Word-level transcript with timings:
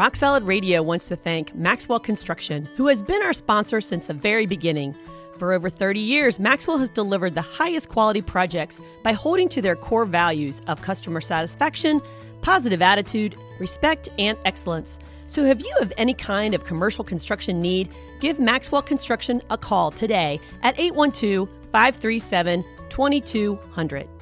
Rock 0.00 0.16
Solid 0.16 0.44
Radio 0.44 0.80
wants 0.80 1.08
to 1.08 1.16
thank 1.16 1.54
Maxwell 1.54 2.00
Construction, 2.00 2.64
who 2.78 2.86
has 2.86 3.02
been 3.02 3.20
our 3.20 3.34
sponsor 3.34 3.82
since 3.82 4.06
the 4.06 4.14
very 4.14 4.46
beginning. 4.46 4.94
For 5.36 5.52
over 5.52 5.68
30 5.68 6.00
years, 6.00 6.38
Maxwell 6.38 6.78
has 6.78 6.88
delivered 6.88 7.34
the 7.34 7.42
highest 7.42 7.90
quality 7.90 8.22
projects 8.22 8.80
by 9.02 9.12
holding 9.12 9.46
to 9.50 9.60
their 9.60 9.76
core 9.76 10.06
values 10.06 10.62
of 10.68 10.80
customer 10.80 11.20
satisfaction, 11.20 12.00
positive 12.40 12.80
attitude, 12.80 13.36
respect, 13.58 14.08
and 14.18 14.38
excellence. 14.46 14.98
So, 15.26 15.44
if 15.44 15.62
you 15.62 15.76
have 15.80 15.92
any 15.98 16.14
kind 16.14 16.54
of 16.54 16.64
commercial 16.64 17.04
construction 17.04 17.60
need, 17.60 17.90
give 18.20 18.40
Maxwell 18.40 18.80
Construction 18.80 19.42
a 19.50 19.58
call 19.58 19.90
today 19.90 20.40
at 20.62 20.80
812 20.80 21.46
537 21.72 22.64
2200. 22.88 24.19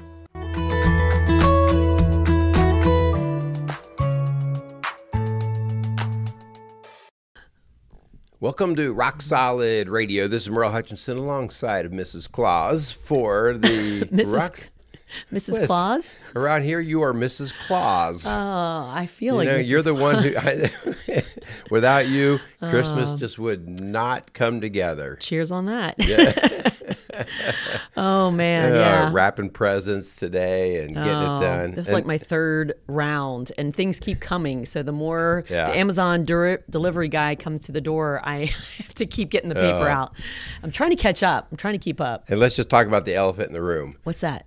Welcome 8.41 8.77
to 8.77 8.92
Rock 8.92 9.20
Solid 9.20 9.88
Radio. 9.88 10.28
This 10.28 10.45
is 10.45 10.51
Merle 10.51 10.70
Hutchinson 10.70 11.19
alongside 11.19 11.84
of 11.84 11.92
Mrs. 11.92 12.30
Claus 12.30 12.91
for 12.91 13.55
the 13.55 14.02
Mrs. 14.12 14.34
Rock. 14.37 14.70
Mrs. 15.33 15.66
Claus? 15.66 16.09
Around 16.37 16.62
here, 16.65 16.79
you 16.80 17.02
are 17.02 17.12
Mrs. 17.15 17.52
Claus. 17.66 18.27
Oh, 18.27 18.30
I 18.30 19.06
feel 19.06 19.34
you 19.34 19.38
like 19.38 19.48
know, 19.48 19.56
you're 19.56 19.82
the 19.82 19.95
one 19.95 20.23
who. 20.23 20.37
I, 20.37 20.70
without 21.70 22.06
you, 22.09 22.38
Christmas 22.60 23.12
Oh. 23.12 23.16
just 23.16 23.38
would 23.38 23.80
not 23.80 24.32
come 24.34 24.60
together. 24.60 25.16
Cheers 25.16 25.51
on 25.51 25.66
that. 25.66 25.95
Yeah. 25.98 26.95
oh, 27.96 28.30
man. 28.30 28.72
Uh, 28.72 28.77
yeah. 28.77 29.10
wrapping 29.12 29.50
presents 29.50 30.16
today 30.16 30.82
and 30.84 30.95
getting 30.95 31.12
Oh, 31.12 31.38
it 31.38 31.40
done. 31.40 31.70
This 31.72 31.88
is 31.88 31.92
like 31.92 32.06
my 32.06 32.18
third 32.18 32.74
round, 32.86 33.52
and 33.59 33.74
things 33.74 34.00
keep 34.00 34.20
coming. 34.20 34.64
So 34.64 34.82
the 34.82 34.92
more 34.92 35.45
Yeah. 35.48 35.70
the 35.70 35.76
Amazon 35.76 36.24
delivery 36.24 37.09
guy 37.09 37.34
comes 37.34 37.60
to 37.62 37.73
the 37.73 37.80
door, 37.80 38.20
I 38.24 38.46
have 38.78 38.95
to 38.95 39.06
keep 39.06 39.30
getting 39.30 39.48
the 39.48 39.54
paper 39.54 39.88
Oh. 39.88 39.93
out. 39.93 40.12
I'm 40.62 40.70
trying 40.70 40.90
to 40.90 40.96
catch 40.96 41.23
up. 41.23 41.48
I'm 41.51 41.56
trying 41.56 41.74
to 41.74 41.78
keep 41.78 42.01
up. 42.01 42.24
and 42.28 42.38
let's 42.40 42.56
just 42.56 42.68
talk 42.68 42.87
about 42.87 43.04
the 43.04 43.15
elephant 43.15 43.48
in 43.48 43.54
the 43.54 43.62
room. 43.62 43.96
What's 44.04 44.21
that? 44.21 44.46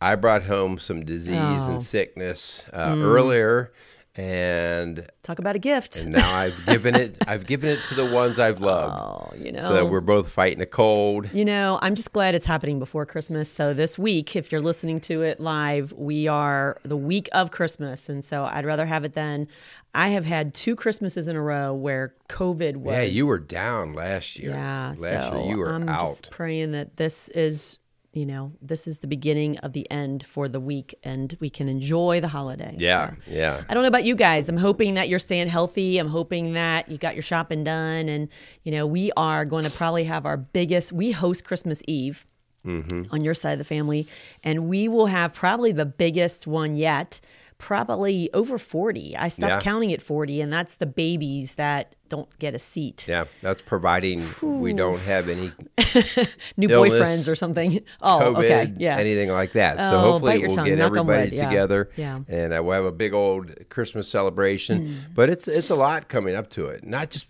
I 0.00 0.14
brought 0.14 0.42
home 0.42 0.78
some 0.78 1.04
disease 1.04 1.36
Oh. 1.38 1.70
and 1.70 1.82
sickness 1.82 2.66
uh, 2.72 2.94
Mm. 2.94 3.02
earlier, 3.04 3.72
and 4.16 5.06
Talk 5.22 5.38
about 5.38 5.56
a 5.56 5.58
gift. 5.58 6.02
and 6.02 6.12
now 6.12 6.36
I've 6.36 6.66
given 6.66 6.94
it. 6.94 7.16
I've 7.26 7.46
given 7.46 7.70
it 7.70 7.82
to 7.84 7.94
the 7.94 8.04
ones 8.06 8.38
I've 8.38 8.60
loved. 8.60 8.94
oh, 8.96 9.34
you 9.36 9.52
know. 9.52 9.60
So 9.60 9.74
that 9.74 9.86
we're 9.86 10.00
both 10.00 10.30
fighting 10.30 10.60
a 10.60 10.66
cold. 10.66 11.32
You 11.32 11.44
know, 11.44 11.78
I'm 11.82 11.94
just 11.94 12.12
glad 12.12 12.34
it's 12.34 12.46
happening 12.46 12.78
before 12.78 13.04
Christmas. 13.06 13.50
So 13.50 13.74
this 13.74 13.98
week, 13.98 14.36
if 14.36 14.50
you're 14.52 14.60
listening 14.60 15.00
to 15.02 15.22
it 15.22 15.40
live, 15.40 15.92
we 15.92 16.28
are 16.28 16.78
the 16.84 16.96
week 16.96 17.28
of 17.32 17.50
Christmas, 17.50 18.08
and 18.08 18.24
so 18.24 18.44
I'd 18.44 18.64
rather 18.66 18.86
have 18.86 19.04
it 19.04 19.12
then. 19.14 19.48
I 19.94 20.08
have 20.08 20.26
had 20.26 20.52
two 20.52 20.76
Christmases 20.76 21.26
in 21.26 21.36
a 21.36 21.40
row 21.42 21.72
where 21.72 22.14
COVID 22.28 22.76
was. 22.76 22.92
Yeah, 22.94 23.02
you 23.02 23.26
were 23.26 23.38
down 23.38 23.94
last 23.94 24.38
year. 24.38 24.50
Yeah, 24.50 24.94
last 24.98 25.30
so 25.32 25.38
year 25.42 25.50
you 25.50 25.56
were 25.58 25.72
I'm 25.72 25.88
out. 25.88 26.00
just 26.00 26.30
praying 26.30 26.72
that 26.72 26.96
this 26.98 27.30
is, 27.30 27.78
you 28.16 28.26
know, 28.26 28.52
this 28.62 28.86
is 28.86 29.00
the 29.00 29.06
beginning 29.06 29.58
of 29.58 29.74
the 29.74 29.88
end 29.90 30.24
for 30.24 30.48
the 30.48 30.58
week, 30.58 30.94
and 31.04 31.36
we 31.38 31.50
can 31.50 31.68
enjoy 31.68 32.20
the 32.20 32.28
holiday. 32.28 32.74
yeah, 32.78 33.10
So, 33.10 33.16
yeah. 33.28 33.62
I 33.68 33.74
don't 33.74 33.82
know 33.82 33.88
about 33.88 34.04
you 34.04 34.16
guys. 34.16 34.48
I'm 34.48 34.56
hoping 34.56 34.94
that 34.94 35.08
you're 35.08 35.18
staying 35.18 35.48
healthy. 35.48 35.98
I'm 35.98 36.08
hoping 36.08 36.54
that 36.54 36.88
you 36.88 36.96
got 36.96 37.14
your 37.14 37.22
shopping 37.22 37.62
done, 37.62 38.08
and 38.08 38.28
you 38.62 38.72
know, 38.72 38.86
we 38.86 39.12
are 39.16 39.44
going 39.44 39.64
to 39.64 39.70
probably 39.70 40.04
have 40.04 40.24
our 40.24 40.38
biggest. 40.38 40.92
We 40.92 41.12
host 41.12 41.44
Christmas 41.44 41.82
Eve. 41.86 42.24
Mm-hmm. 42.64 43.14
On 43.14 43.22
your 43.22 43.32
side 43.34 43.52
of 43.52 43.58
the 43.58 43.64
family, 43.64 44.08
and 44.42 44.66
we 44.66 44.88
will 44.88 45.06
have 45.06 45.32
probably 45.32 45.70
the 45.70 45.86
biggest 45.86 46.48
one 46.48 46.74
yet, 46.74 47.20
probably 47.58 48.30
over 48.34 48.58
40. 48.58 49.16
I 49.16 49.28
stopped 49.28 49.50
Yeah. 49.50 49.60
counting 49.60 49.92
at 49.92 50.02
40, 50.02 50.40
and 50.40 50.52
that's 50.52 50.74
the 50.74 50.86
babies 50.86 51.54
that 51.54 51.94
don't 52.08 52.28
get 52.38 52.54
a 52.54 52.58
seat 52.60 53.04
Yeah, 53.08 53.24
that's 53.42 53.62
providing 53.62 54.22
we 54.40 54.72
don't 54.72 55.00
have 55.00 55.28
any 55.28 55.50
new 56.56 56.68
illness, 56.68 56.92
boyfriends 57.00 57.32
or 57.32 57.34
something. 57.34 57.80
Oh, 58.00 58.18
COVID, 58.22 58.36
okay, 58.38 58.72
yeah. 58.76 58.96
anything 58.96 59.30
like 59.30 59.52
that. 59.52 59.76
So 59.76 59.96
Oh, 59.96 60.00
hopefully 60.12 60.38
we'll 60.38 60.54
tongue, 60.54 60.66
get 60.66 60.78
everybody 60.78 61.30
wood, 61.30 61.32
yeah. 61.32 61.48
together, 61.48 61.90
Yeah. 61.96 62.20
and 62.28 62.52
uh, 62.52 62.62
we'll 62.62 62.74
have 62.76 62.84
a 62.84 62.92
big 62.92 63.12
old 63.12 63.68
Christmas 63.70 64.08
celebration. 64.08 64.88
Mm. 64.88 64.94
But 65.14 65.30
it's 65.30 65.48
it's 65.48 65.70
a 65.70 65.74
lot 65.74 66.08
coming 66.08 66.36
up 66.36 66.48
to 66.50 66.66
it. 66.66 66.84
Not 66.86 67.10
just 67.10 67.26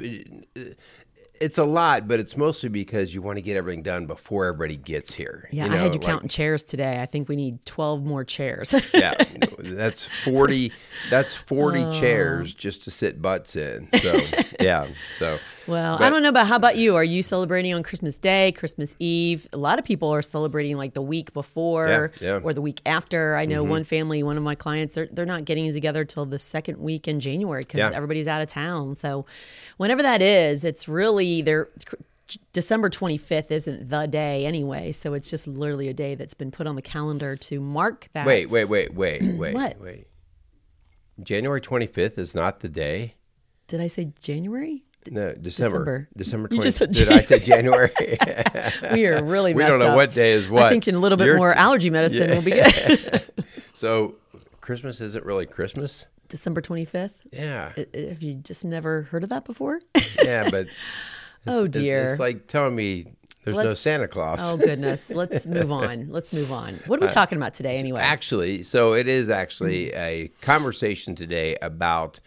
it's 1.41 1.58
a 1.58 1.64
lot, 1.64 2.08
but 2.08 2.20
it's 2.20 2.36
mostly 2.36 2.69
because 2.69 3.14
you 3.14 3.22
want 3.22 3.38
to 3.38 3.42
get 3.42 3.56
everything 3.56 3.82
done 3.82 4.06
before 4.06 4.47
everybody 4.47 4.76
gets 4.76 5.14
here. 5.14 5.48
Yeah, 5.52 5.66
you 5.66 5.72
I 5.72 5.76
had 5.76 5.94
you 5.94 6.00
like- 6.00 6.02
counting 6.02 6.28
chairs 6.28 6.62
today. 6.62 7.00
I 7.00 7.06
think 7.06 7.28
we 7.28 7.36
need 7.36 7.64
12 7.66 8.04
more 8.04 8.24
chairs. 8.24 8.74
yeah, 8.94 9.14
that's 9.60 10.08
forty. 10.24 10.72
That's 11.10 11.34
forty 11.34 11.82
Oh. 11.84 11.92
chairs 11.92 12.54
just 12.54 12.82
to 12.84 12.91
sit 12.91 13.20
butts 13.20 13.56
in. 13.56 13.88
So 14.00 14.20
yeah, 14.60 14.88
so 15.19 15.38
well, 15.66 15.97
I 16.03 16.10
don't 16.10 16.22
know 16.22 16.28
about 16.28 16.47
how 16.47 16.56
about 16.56 16.77
you? 16.77 16.94
Are 16.97 17.04
you 17.04 17.22
celebrating 17.22 17.75
on 17.75 17.82
Christmas 17.82 18.19
Day, 18.19 18.53
Christmas 18.53 18.94
Eve? 18.99 19.47
A 19.53 19.56
lot 19.56 19.78
of 19.78 19.84
people 19.84 20.09
are 20.10 20.22
celebrating 20.22 20.77
like 20.77 20.94
the 20.94 21.03
week 21.03 21.32
before 21.32 21.88
Yeah, 21.88 22.06
yeah. 22.21 22.34
Mm-hmm. 22.37 22.47
or 22.47 22.53
the 22.54 22.60
week 22.62 22.81
after. 22.87 23.37
I 23.37 23.44
know 23.47 23.62
one 23.65 23.84
family, 23.84 24.22
one 24.22 24.37
of 24.37 24.43
my 24.43 24.54
clients, 24.54 24.94
they're, 24.94 25.09
they're 25.10 25.27
not 25.27 25.44
getting 25.44 25.72
together 25.72 26.04
till 26.04 26.27
the 26.27 26.38
second 26.38 26.78
week 26.78 27.09
in 27.09 27.21
January 27.21 27.62
because 27.62 27.78
Yeah. 27.78 27.91
everybody's 27.94 28.27
out 28.28 28.43
of 28.43 28.49
town. 28.49 28.94
So 28.94 29.27
whenever 29.77 30.03
that 30.03 30.22
is, 30.22 30.65
it's 30.65 30.88
really 30.88 31.43
they're 31.43 31.69
December 32.53 32.91
25th 32.91 33.53
isn't 33.53 33.88
the 33.88 34.06
day 34.06 34.47
anyway, 34.47 34.91
so 34.91 35.15
it's 35.15 35.31
just 35.31 35.47
literally 35.47 35.87
a 35.88 35.94
day 35.94 36.16
that's 36.16 36.34
been 36.34 36.50
put 36.50 36.66
on 36.66 36.75
the 36.75 36.83
calendar 36.83 37.37
to 37.37 37.60
mark 37.60 38.09
that. 38.15 38.27
Wait, 38.27 38.47
wait, 38.50 38.65
wait, 38.65 38.93
wait, 38.94 39.22
wait, 39.38 39.54
What? 39.54 39.81
wait. 39.81 40.09
January 41.22 41.60
25th 41.60 42.19
is 42.19 42.34
not 42.34 42.60
the 42.60 42.69
day. 42.69 43.15
Did 43.69 43.81
I 43.81 43.87
say 43.87 44.10
January? 44.21 44.83
No, 45.10 45.32
December. 45.34 46.08
December. 46.16 46.48
December 46.48 46.48
You 46.52 46.62
just 46.62 46.76
20th. 46.76 46.78
said 46.78 46.92
Did 46.92 47.08
I 47.12 47.20
say 47.20 47.38
January? 47.38 47.90
We 48.92 49.06
are 49.06 49.22
really 49.24 49.54
We 49.54 49.62
don't 49.64 49.78
know 49.80 49.88
up. 49.90 49.96
what 49.96 50.12
day 50.12 50.32
is 50.32 50.48
what. 50.48 50.64
I 50.64 50.68
think 50.70 50.86
a 50.88 50.92
little 50.92 51.16
bit 51.18 51.26
You're- 51.26 51.38
more 51.38 51.52
allergy 51.52 51.90
medicine 51.90 52.30
will 52.30 52.42
be 52.42 52.50
good. 52.52 53.22
so 53.74 54.16
Christmas 54.60 55.00
isn't 55.00 55.24
really 55.24 55.46
Christmas? 55.46 56.06
December 56.28 56.60
25th. 56.60 57.20
Yeah. 57.32 57.72
Have 57.94 58.22
you 58.22 58.34
just 58.34 58.64
never 58.64 59.02
heard 59.02 59.22
of 59.22 59.28
that 59.30 59.44
before? 59.44 59.80
Yeah, 60.22 60.50
but 60.50 60.66
it's, 60.66 60.70
Oh, 61.46 61.66
dear. 61.68 62.10
It's, 62.10 62.18
like 62.20 62.48
telling 62.48 62.74
me 62.74 63.06
there's 63.44 63.56
no 63.56 63.62
Let's- 63.64 63.80
Santa 63.80 64.08
Claus. 64.08 64.40
Oh 64.42 64.56
goodness. 64.56 65.10
Let's 65.10 65.46
move 65.46 65.70
on. 65.70 66.08
Let's 66.10 66.32
move 66.32 66.50
on. 66.50 66.74
What 66.88 66.98
are 67.00 67.02
we 67.02 67.08
uh, 67.08 67.12
talking 67.12 67.38
about 67.38 67.54
today 67.54 67.76
anyway? 67.76 68.00
Actually, 68.00 68.64
so 68.64 68.92
it 68.94 69.06
is 69.06 69.30
actually 69.30 69.92
a 69.94 70.28
conversation 70.40 71.14
today 71.14 71.56
about, 71.62 72.18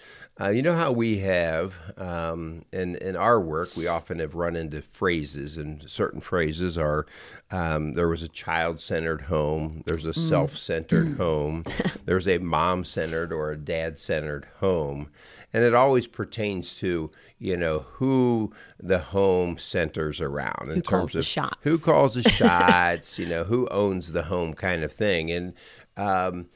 uh, 0.41 0.49
you 0.49 0.61
know, 0.61 0.73
how 0.75 0.91
we 0.91 1.17
have 1.19 1.73
um, 1.97 2.63
in 2.71 2.95
in 2.95 3.15
our 3.15 3.41
work, 3.41 3.75
we 3.75 3.87
often 3.87 4.19
have 4.19 4.35
run 4.35 4.55
into 4.55 4.81
phrases, 4.81 5.57
and 5.57 5.89
certain 5.89 6.21
phrases 6.21 6.77
are, 6.77 7.05
um, 7.51 7.93
there 7.93 8.07
was 8.07 8.23
a 8.23 8.27
child 8.29 8.79
centered 8.79 9.21
home, 9.23 9.83
there's 9.85 10.05
Mm. 10.05 10.09
a 10.09 10.13
self 10.13 10.57
centered 10.57 11.17
home, 11.17 11.63
there's 12.05 12.27
a 12.27 12.37
mom 12.37 12.85
centered 12.85 13.33
or 13.37 13.51
a 13.51 13.57
dad 13.57 13.99
centered 13.99 14.47
home, 14.59 15.09
and 15.51 15.63
it 15.63 15.73
always 15.73 16.07
pertains 16.07 16.73
to 16.75 17.11
you 17.37 17.57
know 17.57 17.79
who 17.79 18.53
the 18.79 18.99
home 18.99 19.57
centers 19.57 20.21
around 20.21 20.69
in 20.69 20.75
Who 20.75 20.81
calls 20.81 21.11
terms 21.11 21.13
the 21.13 21.19
of 21.19 21.25
shots. 21.25 21.57
who 21.63 21.77
calls 21.77 22.13
the 22.15 22.23
shots, 22.29 23.19
you 23.19 23.25
know, 23.25 23.43
who 23.43 23.67
owns 23.69 24.13
the 24.13 24.23
home 24.23 24.53
kind 24.53 24.83
of 24.83 24.91
thing. 24.93 25.31
And 25.31 25.53
um, 25.97 26.47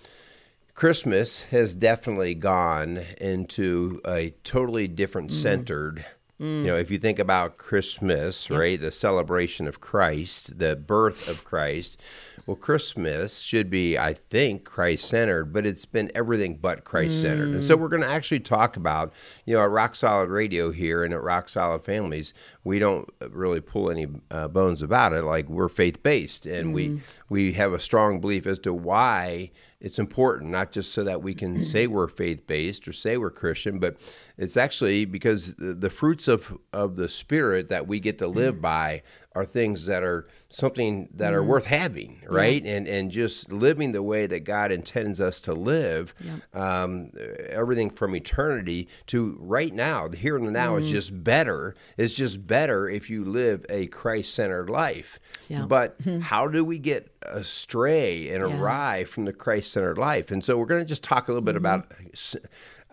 Christmas 0.75 1.43
has 1.45 1.75
definitely 1.75 2.33
gone 2.33 3.01
into 3.21 4.01
a 4.05 4.31
totally 4.43 4.87
different 4.87 5.29
Mm. 5.29 5.33
centered. 5.33 6.05
You 6.39 6.63
know, 6.63 6.75
if 6.75 6.91
you 6.91 6.97
think 6.97 7.19
about 7.19 7.57
Christmas, 7.57 8.49
right, 8.49 8.81
the 8.81 8.91
celebration 8.91 9.65
of 9.65 9.79
Christ, 9.79 10.59
the 10.59 10.75
birth 10.75 11.25
of 11.29 11.45
Christ, 11.45 12.01
well, 12.45 12.57
Christmas 12.57 13.39
should 13.39 13.69
be, 13.69 13.97
I 13.97 14.11
think, 14.13 14.65
Christ 14.65 15.05
centered, 15.07 15.53
but 15.53 15.65
it's 15.65 15.85
been 15.85 16.11
everything 16.13 16.57
but 16.61 16.83
Christ 16.83 17.21
centered. 17.21 17.51
And 17.53 17.61
Mm. 17.61 17.63
so 17.63 17.77
we're 17.77 17.87
going 17.87 18.01
to 18.01 18.09
actually 18.09 18.41
talk 18.41 18.75
about, 18.75 19.13
you 19.45 19.53
know, 19.55 19.61
at 19.63 19.69
Rock 19.69 19.95
Solid 19.95 20.29
Radio 20.29 20.71
here 20.71 21.01
and 21.05 21.13
at 21.13 21.23
Rock 21.23 21.47
Solid 21.47 21.85
Families, 21.85 22.33
we 22.65 22.77
don't 22.77 23.07
really 23.29 23.61
pull 23.61 23.89
any 23.89 24.07
uh, 24.29 24.49
bones 24.49 24.81
about 24.81 25.13
it. 25.13 25.21
Like 25.21 25.47
we're 25.47 25.69
faith 25.69 26.03
based, 26.03 26.45
and 26.45 26.73
we 26.73 26.99
we 27.29 27.53
have 27.53 27.71
a 27.71 27.79
strong 27.79 28.19
belief 28.19 28.45
as 28.45 28.59
to 28.59 28.73
why 28.73 29.51
it's 29.83 29.99
important, 29.99 30.49
not 30.49 30.71
just 30.71 30.93
so 30.93 31.03
that 31.03 31.21
we 31.21 31.35
can 31.35 31.61
say 31.61 31.85
we're 31.85 32.07
faith 32.07 32.47
based 32.47 32.87
or 32.87 32.93
say 32.93 33.17
we're 33.17 33.29
Christian, 33.29 33.77
but 33.77 33.97
it's 34.37 34.57
actually 34.57 35.05
because 35.05 35.53
the, 35.55 35.73
the 35.73 35.89
fruits 35.89 36.27
of, 36.27 36.57
of 36.71 36.95
the 36.95 37.09
Spirit 37.09 37.67
that 37.69 37.85
we 37.85 37.99
get 37.99 38.17
to 38.19 38.27
live 38.27 38.55
mm. 38.55 38.61
by 38.61 39.03
are 39.35 39.45
things 39.45 39.85
that 39.87 40.03
are 40.03 40.27
something 40.49 41.09
that 41.13 41.33
are 41.33 41.39
mm-hmm. 41.39 41.49
worth 41.49 41.65
having, 41.65 42.21
right? 42.27 42.63
And 42.65 42.87
and 42.87 43.09
just 43.09 43.51
living 43.51 43.91
the 43.91 44.03
way 44.03 44.27
that 44.27 44.41
God 44.41 44.71
intends 44.71 45.19
us 45.19 45.41
to 45.41 45.53
live, 45.53 46.13
um, 46.53 47.11
everything 47.49 47.89
from 47.89 48.15
eternity 48.15 48.87
to 49.07 49.37
right 49.39 49.73
now, 49.73 50.07
the 50.07 50.17
here 50.17 50.37
and 50.37 50.47
the 50.47 50.51
now 50.51 50.75
is 50.75 50.85
mm-hmm. 50.85 50.93
just 50.93 51.23
better. 51.23 51.75
It's 51.97 52.13
just 52.13 52.45
better 52.45 52.87
if 52.87 53.09
you 53.09 53.23
live 53.25 53.65
a 53.69 53.87
Christ 53.87 54.33
centered 54.33 54.69
life. 54.69 55.19
Yeah. 55.49 55.65
But 55.65 55.95
hmm. 56.03 56.19
how 56.19 56.47
do 56.47 56.63
we 56.63 56.77
get 56.77 57.13
astray 57.27 58.29
and 58.29 58.47
Yeah. 58.47 58.59
awry 58.59 59.03
from 59.03 59.25
the 59.25 59.33
Christ-centered 59.33 59.97
life. 59.97 60.31
And 60.31 60.43
so 60.43 60.57
we're 60.57 60.65
going 60.65 60.81
to 60.81 60.87
just 60.87 61.03
talk 61.03 61.27
a 61.27 61.31
little 61.31 61.41
bit 61.41 61.55
mm-hmm. 61.55 61.65
about 61.65 61.91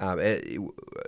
um, 0.01 0.19
eh, 0.19 0.41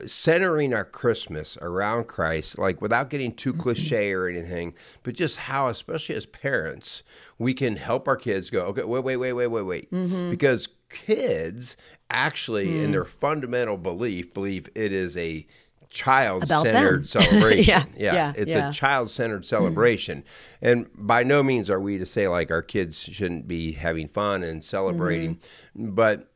centering 0.07 0.75
our 0.75 0.85
Christmas 0.85 1.57
around 1.63 2.07
Christ, 2.07 2.59
like 2.59 2.81
without 2.81 3.11
getting 3.11 3.35
too 3.35 3.53
mm-hmm. 3.53 3.63
cliche 3.63 4.13
or 4.13 4.29
anything, 4.29 4.75
but 5.03 5.15
just 5.15 5.39
how, 5.39 5.69
especially 5.69 6.15
as 6.15 6.27
parents, 6.27 7.03
we 7.39 7.55
can 7.55 7.77
help 7.77 8.07
our 8.07 8.17
kids 8.17 8.51
go, 8.51 8.67
okay, 8.67 8.85
wait, 8.85 9.03
wait, 9.03 9.17
wait, 9.17 9.33
wait, 9.33 9.47
wait, 9.47 9.63
wait. 9.63 9.91
Mm-hmm. 9.91 10.31
Because 10.31 10.69
kids 10.91 11.77
actually, 12.11 12.83
in 12.83 12.91
mm. 12.91 12.93
their 12.93 13.07
fundamental 13.07 13.79
belief, 13.79 14.35
believe 14.35 14.69
it 14.75 14.93
is 14.93 15.17
a 15.17 15.47
child 15.89 16.47
centered 16.47 17.09
celebration. 17.09 17.89
Yeah, 17.97 18.15
yeah, 18.15 18.33
It's 18.37 18.51
yeah. 18.51 18.69
a 18.69 18.73
child 18.73 19.11
centered 19.11 19.43
mm-hmm. 19.43 19.45
celebration. 19.45 20.25
And 20.61 20.87
by 20.95 21.23
no 21.23 21.43
means 21.43 21.71
are 21.71 21.81
we 21.81 21.97
to 21.97 22.07
say 22.07 22.29
like 22.29 22.51
our 22.51 22.63
kids 22.63 22.99
shouldn't 23.01 23.49
be 23.49 23.73
having 23.73 24.09
fun 24.09 24.43
and 24.43 24.63
celebrating, 24.63 25.41
but 25.75 26.32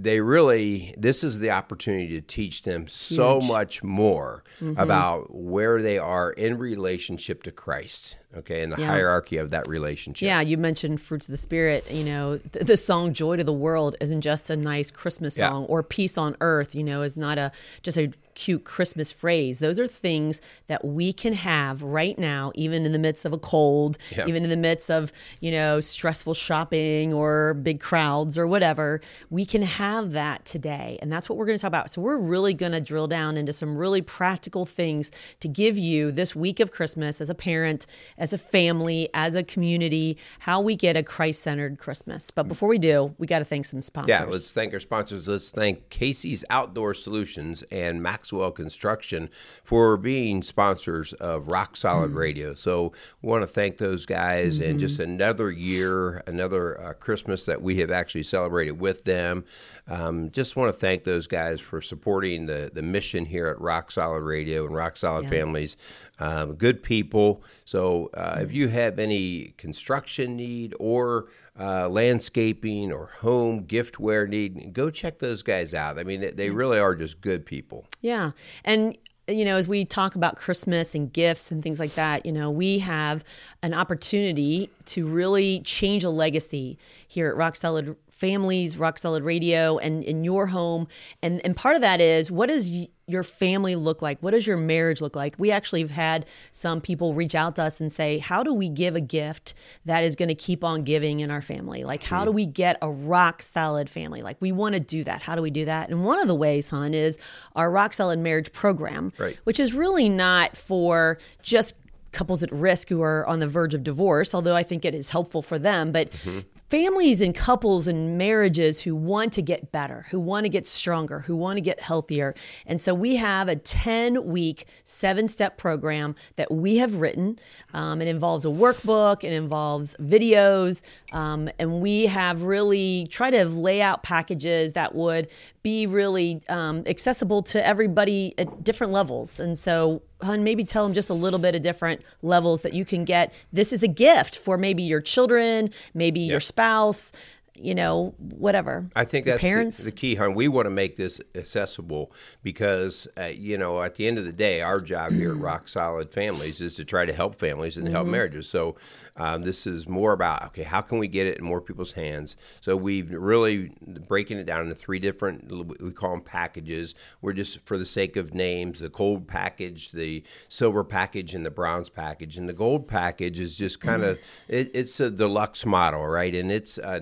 they 0.00 0.20
really 0.20 0.94
this 0.96 1.24
is 1.24 1.40
the 1.40 1.50
opportunity 1.50 2.08
to 2.08 2.20
teach 2.20 2.62
them 2.62 2.86
so 2.86 3.40
much 3.40 3.82
more 3.82 4.44
mm-hmm. 4.60 4.78
about 4.78 5.34
where 5.34 5.82
they 5.82 5.98
are 5.98 6.30
in 6.32 6.56
relationship 6.58 7.42
to 7.42 7.50
Christ 7.50 8.16
okay 8.36 8.62
and 8.62 8.72
the 8.72 8.76
Yeah. 8.80 8.86
hierarchy 8.88 9.38
of 9.38 9.50
that 9.50 9.66
relationship 9.68 10.26
Yeah, 10.26 10.40
you 10.40 10.56
mentioned 10.58 11.00
fruits 11.00 11.26
of 11.28 11.32
the 11.32 11.38
spirit. 11.38 11.90
You 11.90 12.04
know, 12.04 12.38
th- 12.52 12.66
the 12.66 12.76
song 12.76 13.14
"Joy 13.14 13.36
to 13.36 13.44
the 13.44 13.52
World" 13.52 13.96
isn't 14.00 14.20
just 14.20 14.50
a 14.50 14.56
nice 14.56 14.90
Christmas 14.90 15.38
Yeah. 15.38 15.48
song, 15.50 15.64
or 15.66 15.82
"Peace 15.82 16.18
on 16.18 16.36
Earth." 16.40 16.74
You 16.74 16.84
know, 16.84 17.02
is 17.02 17.16
not 17.16 17.38
a 17.38 17.52
just 17.82 17.96
a 17.96 18.10
cute 18.34 18.62
Christmas 18.64 19.10
phrase. 19.10 19.58
Those 19.58 19.80
are 19.80 19.88
things 19.88 20.40
that 20.68 20.84
we 20.84 21.12
can 21.12 21.32
have 21.32 21.82
right 21.82 22.16
now, 22.16 22.52
even 22.54 22.86
in 22.86 22.92
the 22.92 22.98
midst 22.98 23.24
of 23.24 23.32
a 23.32 23.38
cold, 23.38 23.98
Yeah. 24.16 24.26
even 24.28 24.44
in 24.44 24.50
the 24.50 24.56
midst 24.56 24.90
of 24.90 25.10
you 25.40 25.50
know 25.50 25.80
stressful 25.80 26.34
shopping 26.34 27.12
or 27.12 27.54
big 27.54 27.80
crowds 27.80 28.36
or 28.38 28.46
whatever. 28.46 29.00
We 29.30 29.44
can 29.46 29.62
have 29.62 30.12
that 30.12 30.44
today, 30.44 30.98
and 31.02 31.10
that's 31.12 31.28
what 31.28 31.36
we're 31.38 31.46
going 31.46 31.58
to 31.58 31.62
talk 31.62 31.68
about. 31.68 31.90
So 31.90 32.00
we're 32.02 32.18
really 32.18 32.54
going 32.54 32.72
to 32.72 32.80
drill 32.80 33.08
down 33.08 33.36
into 33.36 33.52
some 33.52 33.76
really 33.76 34.02
practical 34.02 34.66
things 34.66 35.10
to 35.40 35.48
give 35.48 35.76
you 35.78 36.12
this 36.12 36.36
week 36.36 36.60
of 36.60 36.70
Christmas 36.70 37.20
as 37.20 37.30
a 37.30 37.34
parent, 37.34 37.86
as 38.18 38.32
a 38.32 38.38
family, 38.38 39.08
as 39.14 39.34
a 39.34 39.42
community, 39.42 40.18
how 40.40 40.60
we 40.60 40.76
get 40.76 40.96
a 40.96 41.02
Christ 41.02 41.42
centered 41.42 41.78
Christmas. 41.78 42.30
But 42.30 42.48
before 42.48 42.68
we 42.68 42.78
do, 42.78 43.14
we 43.18 43.26
got 43.26 43.38
to 43.38 43.44
thank 43.44 43.64
some 43.64 43.80
sponsors. 43.80 44.08
Yeah, 44.08 44.24
let's 44.24 44.52
thank 44.52 44.74
our 44.74 44.80
sponsors. 44.80 45.28
Let's 45.28 45.50
thank 45.50 45.88
Casey's 45.88 46.44
Outdoor 46.50 46.94
Solutions 46.94 47.62
and 47.70 48.02
Maxwell 48.02 48.50
Construction 48.50 49.30
for 49.64 49.96
being 49.96 50.42
sponsors 50.42 51.12
of 51.14 51.48
Rock 51.48 51.76
Solid 51.76 52.10
Radio. 52.12 52.54
So 52.54 52.92
we 53.22 53.28
want 53.30 53.42
to 53.42 53.46
thank 53.46 53.78
those 53.78 54.04
guys 54.06 54.58
and 54.58 54.78
just 54.80 54.98
another 54.98 55.50
year, 55.50 56.22
another 56.26 56.80
uh, 56.80 56.92
Christmas 56.94 57.46
that 57.46 57.62
we 57.62 57.76
have 57.76 57.90
actually 57.90 58.24
celebrated 58.24 58.80
with 58.80 59.04
them. 59.04 59.44
Um, 59.86 60.30
just 60.30 60.56
want 60.56 60.72
to 60.74 60.78
thank 60.78 61.04
those 61.04 61.26
guys 61.26 61.60
for 61.60 61.80
supporting 61.80 62.46
the, 62.46 62.70
the 62.72 62.82
mission 62.82 63.24
here 63.24 63.46
at 63.46 63.60
Rock 63.60 63.90
Solid 63.90 64.22
Radio 64.22 64.66
and 64.66 64.74
Rock 64.74 64.96
Solid 64.96 65.24
Yeah. 65.24 65.30
Families. 65.30 65.76
Um, 66.20 66.54
good 66.54 66.82
people. 66.82 67.42
So 67.64 68.10
uh, 68.14 68.38
if 68.40 68.52
you 68.52 68.68
have 68.68 68.98
any 68.98 69.54
construction 69.56 70.36
need 70.36 70.74
or 70.80 71.28
uh, 71.58 71.88
landscaping 71.88 72.92
or 72.92 73.06
home 73.20 73.64
giftware 73.64 74.28
need, 74.28 74.72
go 74.72 74.90
check 74.90 75.20
those 75.20 75.42
guys 75.42 75.74
out. 75.74 75.98
I 75.98 76.04
mean, 76.04 76.20
they, 76.20 76.30
they 76.30 76.50
really 76.50 76.78
are 76.78 76.94
just 76.94 77.20
good 77.20 77.46
people. 77.46 77.86
Yeah. 78.00 78.32
And 78.64 78.96
you 79.28 79.44
know, 79.44 79.56
as 79.56 79.68
we 79.68 79.84
talk 79.84 80.14
about 80.14 80.36
Christmas 80.36 80.94
and 80.94 81.12
gifts 81.12 81.50
and 81.50 81.62
things 81.62 81.78
like 81.78 81.94
that, 81.94 82.24
you 82.24 82.32
know, 82.32 82.50
we 82.50 82.78
have 82.78 83.22
an 83.62 83.74
opportunity 83.74 84.70
to 84.86 85.06
really 85.06 85.60
change 85.60 86.02
a 86.02 86.10
legacy 86.10 86.78
here 87.06 87.28
at 87.28 87.36
Rock 87.36 87.54
Solid 87.54 87.94
Families, 88.18 88.76
Rock 88.76 88.98
Solid 88.98 89.22
Radio, 89.22 89.78
and 89.78 90.02
in 90.02 90.24
your 90.24 90.48
home. 90.48 90.88
And 91.22 91.40
and 91.44 91.56
part 91.56 91.76
of 91.76 91.82
that 91.82 92.00
is 92.00 92.30
what 92.30 92.48
does 92.48 92.72
your 93.06 93.22
family 93.22 93.76
look 93.76 94.02
like? 94.02 94.18
What 94.20 94.32
does 94.32 94.46
your 94.46 94.56
marriage 94.56 95.00
look 95.00 95.14
like? 95.14 95.36
We 95.38 95.50
actually 95.52 95.80
have 95.80 95.90
had 95.90 96.26
some 96.50 96.80
people 96.80 97.14
reach 97.14 97.34
out 97.34 97.56
to 97.56 97.62
us 97.62 97.80
and 97.80 97.92
say, 97.92 98.18
"How 98.18 98.42
do 98.42 98.52
we 98.52 98.68
give 98.68 98.96
a 98.96 99.00
gift 99.00 99.54
that 99.84 100.02
is 100.02 100.16
going 100.16 100.28
to 100.28 100.34
keep 100.34 100.64
on 100.64 100.82
giving 100.82 101.20
in 101.20 101.30
our 101.30 101.40
family? 101.42 101.84
Like, 101.84 102.02
how 102.02 102.24
do 102.24 102.32
hmm. 102.32 102.36
we 102.36 102.46
get 102.46 102.76
a 102.82 102.90
rock 102.90 103.40
solid 103.40 103.88
family? 103.88 104.22
Like, 104.22 104.36
we 104.40 104.50
want 104.50 104.74
to 104.74 104.80
do 104.80 105.04
that. 105.04 105.22
How 105.22 105.36
do 105.36 105.42
we 105.42 105.50
do 105.50 105.64
that?" 105.66 105.88
And 105.88 106.04
one 106.04 106.20
of 106.20 106.26
the 106.26 106.34
ways, 106.34 106.70
hon, 106.70 106.94
is 106.94 107.18
our 107.54 107.70
Rock 107.70 107.94
Solid 107.94 108.18
Marriage 108.18 108.52
Program, 108.52 109.12
Right. 109.16 109.38
which 109.44 109.60
is 109.60 109.72
really 109.72 110.08
not 110.08 110.56
for 110.56 111.18
just 111.40 111.74
couples 112.12 112.42
at 112.42 112.50
risk 112.52 112.88
who 112.88 113.02
are 113.02 113.26
on 113.26 113.38
the 113.38 113.46
verge 113.46 113.74
of 113.74 113.84
divorce, 113.84 114.34
although 114.34 114.56
I 114.56 114.62
think 114.62 114.84
it 114.84 114.94
is 114.94 115.10
helpful 115.10 115.42
for 115.42 115.58
them, 115.58 115.92
but 115.92 116.10
mm-hmm. 116.10 116.40
Families 116.70 117.20
and 117.20 117.34
couples 117.34 117.86
and 117.86 118.18
marriages 118.18 118.82
who 118.82 118.94
want 118.94 119.32
to 119.32 119.42
get 119.42 119.72
better, 119.72 120.06
who 120.10 120.20
want 120.20 120.44
to 120.44 120.48
get 120.48 120.66
stronger, 120.66 121.20
who 121.20 121.34
want 121.34 121.56
to 121.56 121.60
get 121.60 121.80
healthier. 121.80 122.34
And 122.66 122.80
so 122.80 122.94
we 122.94 123.16
have 123.16 123.48
a 123.48 123.56
10 123.56 124.26
week, 124.26 124.66
seven 124.84 125.28
step 125.28 125.56
program 125.56 126.14
that 126.36 126.50
we 126.50 126.76
have 126.76 126.96
written. 126.96 127.38
Um, 127.72 128.02
it 128.02 128.08
involves 128.08 128.44
a 128.44 128.48
workbook, 128.48 129.24
it 129.24 129.32
involves 129.32 129.94
videos, 130.00 130.82
um, 131.12 131.48
and 131.58 131.80
we 131.80 132.06
have 132.06 132.42
really 132.42 133.06
tried 133.10 133.30
to 133.30 133.44
lay 133.44 133.80
out 133.80 134.02
packages 134.02 134.74
that 134.74 134.94
would 134.94 135.28
be 135.62 135.86
really 135.86 136.42
um, 136.48 136.82
accessible 136.86 137.42
to 137.42 137.66
everybody 137.66 138.34
at 138.38 138.62
different 138.64 138.92
levels. 138.92 139.40
And 139.40 139.58
so, 139.58 140.02
hun, 140.22 140.44
maybe 140.44 140.64
tell 140.64 140.84
them 140.84 140.92
just 140.92 141.10
a 141.10 141.14
little 141.14 141.38
bit 141.38 141.54
of 141.54 141.62
different 141.62 142.02
levels 142.22 142.62
that 142.62 142.74
you 142.74 142.84
can 142.84 143.04
get. 143.04 143.32
This 143.52 143.72
is 143.72 143.82
a 143.82 143.88
gift 143.88 144.36
for 144.36 144.58
maybe 144.58 144.82
your 144.82 145.00
children, 145.00 145.70
maybe 145.94 146.20
your 146.20 146.40
spouse, 146.40 147.12
you 147.60 147.74
know, 147.74 148.14
whatever. 148.18 148.88
I 148.96 149.04
think 149.04 149.26
Your 149.26 149.34
that's 149.34 149.42
the- 149.42 149.48
parents. 149.48 149.84
The, 149.84 149.92
key, 149.92 150.14
hon. 150.14 150.34
We 150.34 150.48
want 150.48 150.66
to 150.66 150.70
make 150.70 150.96
this 150.96 151.20
accessible 151.34 152.12
because, 152.42 153.08
uh, 153.18 153.24
you 153.26 153.58
know, 153.58 153.82
at 153.82 153.96
the 153.96 154.06
end 154.06 154.18
of 154.18 154.24
the 154.24 154.32
day, 154.32 154.62
our 154.62 154.80
job 154.80 155.12
here 155.12 155.32
at 155.32 155.36
Rock 155.40 155.68
Solid 155.68 156.12
Families 156.12 156.60
is 156.60 156.76
to 156.76 156.84
try 156.84 157.04
to 157.06 157.12
help 157.12 157.38
families 157.38 157.76
and 157.76 157.88
help 157.88 158.06
marriages. 158.06 158.48
So 158.48 158.76
um, 159.16 159.42
this 159.42 159.66
is 159.66 159.88
more 159.88 160.12
about, 160.12 160.44
okay, 160.46 160.62
how 160.62 160.80
can 160.80 160.98
we 160.98 161.08
get 161.08 161.26
it 161.26 161.38
in 161.38 161.44
more 161.44 161.60
people's 161.60 161.92
hands? 161.92 162.36
So 162.60 162.76
we've 162.76 163.10
really 163.10 163.72
breaking 164.08 164.38
it 164.38 164.44
down 164.44 164.62
into 164.62 164.74
three 164.74 164.98
different, 164.98 165.50
we 165.80 165.90
call 165.90 166.12
them 166.12 166.20
packages. 166.20 166.94
We're 167.20 167.32
just, 167.32 167.60
for 167.66 167.76
the 167.76 167.86
sake 167.86 168.16
of 168.16 168.34
names, 168.34 168.80
the 168.80 168.88
gold 168.88 169.26
package, 169.26 169.92
the 169.92 170.22
silver 170.48 170.84
package, 170.84 171.34
and 171.34 171.44
the 171.44 171.50
bronze 171.50 171.88
package. 171.88 172.36
And 172.38 172.48
the 172.48 172.52
gold 172.52 172.86
package 172.88 173.40
is 173.40 173.56
just 173.56 173.80
kind 173.80 174.04
of, 174.04 174.18
it, 174.48 174.70
it's 174.74 175.00
a 175.00 175.10
deluxe 175.10 175.66
model, 175.66 176.06
right? 176.06 176.34
And 176.34 176.50
it's 176.52 176.78
uh, 176.78 176.98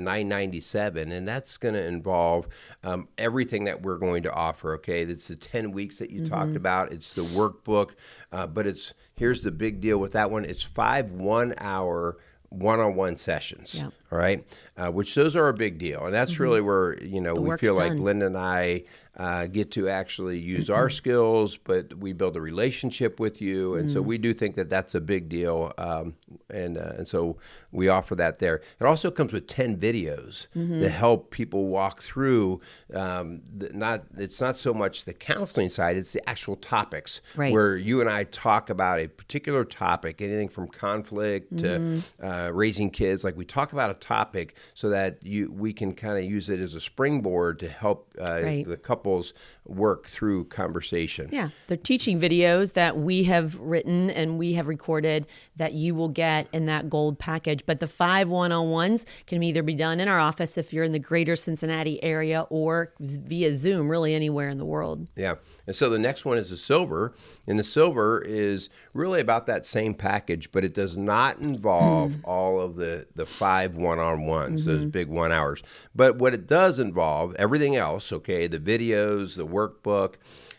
997 0.50 1.12
and 1.12 1.26
that's 1.28 1.56
going 1.56 1.74
to 1.74 1.84
involve 1.86 2.48
um, 2.84 3.08
everything 3.18 3.64
that 3.64 3.82
we're 3.82 3.98
going 3.98 4.22
to 4.22 4.32
offer 4.32 4.74
okay? 4.74 5.02
It's 5.02 5.28
the 5.28 5.36
10 5.36 5.72
weeks 5.72 5.98
that 5.98 6.10
you 6.10 6.26
talked 6.26 6.56
about 6.56 6.92
it's 6.92 7.12
the 7.14 7.22
workbook 7.22 7.92
uh, 8.32 8.46
but 8.46 8.66
it's 8.66 8.94
here's 9.16 9.42
the 9.42 9.50
big 9.52 9.80
deal 9.80 9.98
with 9.98 10.12
that 10.12 10.30
one 10.30 10.44
it's 10.44 10.62
five 10.62 11.10
one 11.12 11.54
hour 11.58 12.16
one-on-one 12.50 13.16
sessions 13.16 13.74
Yeah. 13.74 13.90
all 14.12 14.18
right? 14.18 14.46
Uh, 14.76 14.90
which 14.90 15.14
those 15.14 15.34
are 15.34 15.48
a 15.48 15.54
big 15.54 15.78
deal 15.78 16.04
and 16.06 16.14
that's 16.14 16.38
really 16.38 16.60
where 16.60 16.96
you 17.02 17.20
know 17.20 17.34
we 17.34 17.48
work's 17.48 17.60
feel 17.60 17.74
like 17.76 17.92
linda 17.98 18.26
and 18.26 18.38
i 18.38 18.82
uh, 19.16 19.46
get 19.46 19.70
to 19.70 19.88
actually 19.88 20.38
use 20.38 20.68
our 20.70 20.90
skills 21.00 21.56
but 21.56 21.94
we 21.94 22.12
build 22.12 22.36
a 22.36 22.40
relationship 22.40 23.18
with 23.20 23.40
you 23.40 23.74
and 23.76 23.90
so 23.90 24.02
we 24.02 24.18
do 24.18 24.34
think 24.34 24.54
that 24.56 24.68
that's 24.68 24.94
a 24.94 25.00
big 25.00 25.28
deal 25.28 25.72
um, 25.78 26.14
and 26.50 26.76
uh, 26.76 26.92
and 26.98 27.08
so 27.08 27.36
we 27.72 27.88
offer 27.88 28.14
that 28.14 28.38
there 28.38 28.56
it 28.80 28.84
also 28.84 29.10
comes 29.10 29.32
with 29.32 29.46
10 29.46 29.76
videos 29.78 30.46
that 30.54 30.90
help 30.90 31.30
people 31.30 31.66
walk 31.66 32.02
through 32.02 32.60
um, 32.94 33.40
the, 33.56 33.70
not 33.72 34.04
it's 34.16 34.40
not 34.40 34.58
so 34.58 34.74
much 34.74 35.04
the 35.04 35.14
counseling 35.14 35.68
side 35.68 35.96
it's 35.96 36.12
the 36.12 36.28
actual 36.28 36.56
topics 36.56 37.20
Right. 37.36 37.52
where 37.52 37.76
you 37.76 38.00
and 38.00 38.08
I 38.10 38.24
talk 38.24 38.70
about 38.70 38.98
a 38.98 39.08
particular 39.08 39.64
topic, 39.64 40.20
anything 40.22 40.48
from 40.48 40.68
conflict 40.68 41.58
to 41.58 42.02
uh, 42.22 42.50
raising 42.52 42.90
kids. 42.90 43.24
Like 43.24 43.36
we 43.36 43.44
talk 43.44 43.72
about 43.72 43.90
a 43.90 43.94
topic 43.94 44.56
so 44.74 44.88
that 44.90 45.24
you 45.24 45.50
we 45.52 45.72
can 45.72 45.92
kind 45.94 46.18
of 46.18 46.24
use 46.24 46.48
it 46.50 46.60
as 46.60 46.74
a 46.74 46.80
springboard 46.80 47.58
to 47.60 47.68
help 47.68 48.12
uh, 48.20 48.40
Right. 48.42 48.66
the 48.66 48.76
couples 49.06 49.32
work 49.64 50.08
through 50.08 50.44
conversation. 50.46 51.28
Yeah, 51.30 51.50
they're 51.68 51.76
teaching 51.76 52.20
videos 52.20 52.72
that 52.72 52.96
we 52.96 53.24
have 53.24 53.58
written 53.58 54.10
and 54.10 54.38
we 54.38 54.54
have 54.54 54.66
recorded 54.66 55.26
that 55.56 55.72
you 55.72 55.94
will 55.94 56.08
get 56.08 56.48
in 56.52 56.66
that 56.66 56.90
gold 56.90 57.18
package. 57.18 57.64
But 57.66 57.80
the 57.80 57.86
five 57.86 58.30
one 58.30 58.52
on 58.52 58.70
ones 58.70 59.06
can 59.26 59.42
either 59.42 59.62
be 59.62 59.74
done 59.74 60.00
in 60.00 60.08
our 60.08 60.18
office 60.18 60.58
if 60.58 60.72
you're 60.72 60.84
in 60.84 60.92
the 60.92 60.98
greater 60.98 61.36
Cincinnati 61.36 62.02
area 62.02 62.46
or 62.50 62.92
via 62.98 63.52
Zoom, 63.52 63.88
really 63.88 64.14
anywhere 64.14 64.48
in 64.48 64.58
the 64.58 64.64
world. 64.64 65.06
Yeah. 65.16 65.36
And 65.66 65.74
so 65.74 65.90
the 65.90 65.98
next 65.98 66.24
one 66.24 66.38
is 66.38 66.50
the 66.50 66.56
silver. 66.56 67.14
And 67.46 67.58
the 67.58 67.64
silver 67.64 68.22
is 68.24 68.68
really 68.92 69.20
about 69.20 69.46
that 69.46 69.66
same 69.66 69.94
package, 69.94 70.50
but 70.52 70.64
it 70.64 70.74
does 70.74 70.96
not 70.96 71.38
involve 71.38 72.12
mm. 72.12 72.20
all 72.24 72.60
of 72.60 72.76
the 72.76 73.06
the 73.14 73.26
five 73.26 73.76
one 73.76 73.98
on 73.98 74.26
ones, 74.26 74.64
those 74.64 74.80
mm-hmm. 74.80 74.88
big 74.90 75.08
one 75.08 75.32
hours. 75.32 75.62
But 75.94 76.16
what 76.16 76.34
it 76.34 76.46
does 76.46 76.78
involve 76.80 77.34
everything 77.36 77.76
else, 77.76 78.12
okay, 78.12 78.46
the 78.46 78.58
videos, 78.96 79.36
the 79.36 79.46
workbook. 79.46 80.14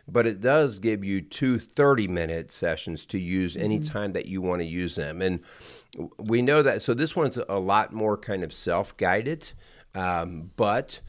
But 0.10 0.25
it 0.25 0.39
does 0.39 0.79
give 0.79 1.03
you 1.03 1.22
two 1.22 1.60
30 1.60 2.08
minute 2.08 2.53
sessions 2.53 3.06
to 3.08 3.20
use 3.20 3.58
anytime 3.58 4.13
that 4.13 4.25
you 4.25 4.41
want 4.41 4.62
to 4.62 4.65
use 4.65 4.96
them. 4.96 5.22
And 5.22 5.41
we 6.17 6.41
know 6.41 6.62
that. 6.62 6.82
So 6.82 6.94
this 6.94 7.15
one's 7.15 7.38
a 7.50 7.60
lot 7.60 7.91
more 7.91 8.17
kind 8.17 8.44
of 8.44 8.53
self 8.53 8.96
guided. 8.96 9.51
Um, 9.94 10.51
but 10.56 11.01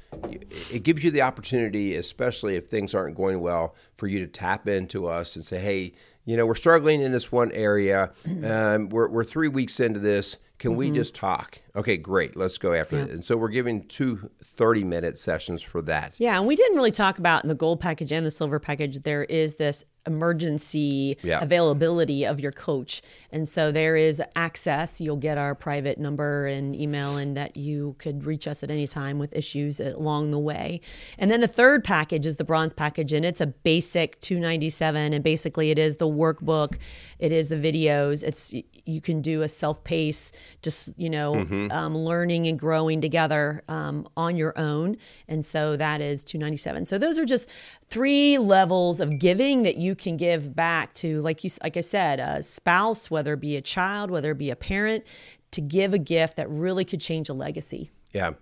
it 0.70 0.82
gives 0.82 1.04
you 1.04 1.10
the 1.10 1.22
opportunity, 1.22 1.94
especially 1.94 2.56
if 2.56 2.66
things 2.66 2.94
aren't 2.94 3.16
going 3.16 3.40
well, 3.40 3.74
for 3.96 4.06
you 4.06 4.20
to 4.20 4.26
tap 4.26 4.66
into 4.66 5.06
us 5.06 5.36
and 5.36 5.44
say, 5.44 5.58
hey, 5.60 5.92
you 6.24 6.36
know, 6.36 6.46
we're 6.46 6.54
struggling 6.54 7.00
in 7.00 7.12
this 7.12 7.30
one 7.30 7.52
area. 7.52 8.12
Um, 8.44 8.88
we're, 8.88 9.08
we're 9.08 9.24
three 9.24 9.48
weeks 9.48 9.78
into 9.80 10.00
this. 10.00 10.38
Can 10.58 10.74
we 10.74 10.86
mm-hmm. 10.86 10.96
just 10.96 11.14
talk? 11.14 11.58
Okay, 11.76 11.96
great. 11.96 12.34
Let's 12.34 12.58
go 12.58 12.72
after 12.72 12.96
it. 12.96 13.10
And 13.10 13.24
so 13.24 13.36
we're 13.36 13.48
giving 13.48 13.86
two 13.86 14.28
30 14.42 14.82
minute 14.82 15.16
sessions 15.16 15.62
for 15.62 15.80
that. 15.82 16.18
Yeah, 16.18 16.36
and 16.36 16.46
we 16.46 16.56
didn't 16.56 16.76
really 16.76 16.90
talk 16.90 17.18
about 17.18 17.44
in 17.44 17.48
the 17.48 17.54
gold 17.54 17.80
package 17.80 18.10
and 18.10 18.26
the 18.26 18.30
silver 18.30 18.58
package, 18.58 19.02
there 19.04 19.22
is 19.24 19.54
this 19.54 19.84
emergency 20.12 21.16
Yeah. 21.22 21.40
availability 21.40 22.24
of 22.24 22.40
your 22.40 22.52
coach. 22.52 23.02
And 23.30 23.48
so 23.48 23.70
there 23.70 23.96
is 23.96 24.22
access. 24.34 25.00
You'll 25.00 25.16
get 25.16 25.36
our 25.38 25.54
private 25.54 25.98
number 25.98 26.46
and 26.46 26.74
email, 26.74 27.16
and 27.16 27.36
that 27.36 27.56
you 27.56 27.94
could 27.98 28.24
reach 28.24 28.46
us 28.48 28.62
at 28.62 28.70
any 28.70 28.86
time 28.86 29.18
with 29.18 29.34
issues 29.34 29.80
along 29.80 30.30
the 30.30 30.38
way. 30.38 30.80
And 31.18 31.30
then 31.30 31.40
the 31.40 31.48
third 31.48 31.84
package 31.84 32.26
is 32.26 32.36
the 32.36 32.44
bronze 32.44 32.72
package, 32.74 33.12
and 33.12 33.24
it's 33.24 33.40
a 33.40 33.46
basic 33.46 34.18
297 34.20 35.12
And 35.14 35.22
basically, 35.24 35.70
it 35.70 35.78
is 35.78 35.96
the 35.96 36.08
workbook, 36.08 36.78
it 37.18 37.32
is 37.32 37.48
the 37.48 37.56
videos. 37.56 38.22
It's 38.22 38.52
you 38.84 39.00
can 39.00 39.20
do 39.20 39.42
a 39.42 39.48
self 39.48 39.84
pace, 39.84 40.32
just 40.62 40.92
you 40.96 41.10
know, 41.10 41.46
um, 41.70 41.96
learning 41.96 42.46
and 42.46 42.58
growing 42.58 43.00
together 43.00 43.62
um, 43.68 44.08
on 44.16 44.36
your 44.36 44.58
own. 44.58 44.96
And 45.28 45.44
so 45.44 45.76
that 45.76 46.00
is 46.00 46.24
297. 46.24 46.86
So 46.86 46.96
those 46.98 47.18
are 47.18 47.24
just 47.26 47.48
three 47.88 48.38
levels 48.38 49.00
of 49.00 49.18
giving 49.18 49.62
that 49.62 49.76
you 49.76 49.94
can 49.94 50.16
give 50.16 50.54
back 50.54 50.94
to, 50.94 51.20
like 51.22 51.42
you, 51.44 51.50
like 51.62 51.76
I 51.76 51.80
said, 51.80 52.20
a 52.20 52.42
spouse, 52.42 53.10
whether 53.10 53.32
it 53.34 53.40
be 53.40 53.56
a 53.56 53.62
child, 53.62 54.10
whether 54.10 54.30
it 54.32 54.38
be 54.38 54.50
a 54.50 54.56
parent, 54.56 55.04
to 55.52 55.60
give 55.60 55.94
a 55.94 55.98
gift 55.98 56.36
that 56.36 56.48
really 56.50 56.84
could 56.84 57.00
change 57.00 57.28
a 57.28 57.34
legacy. 57.34 57.90
Yeah. 58.12 58.32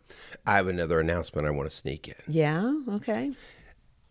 I 0.44 0.56
have 0.56 0.68
another 0.68 1.00
announcement 1.00 1.46
I 1.46 1.50
want 1.50 1.68
to 1.70 1.74
sneak 1.76 2.08
in. 2.08 2.14
Yeah. 2.28 2.74
Okay. 2.88 3.32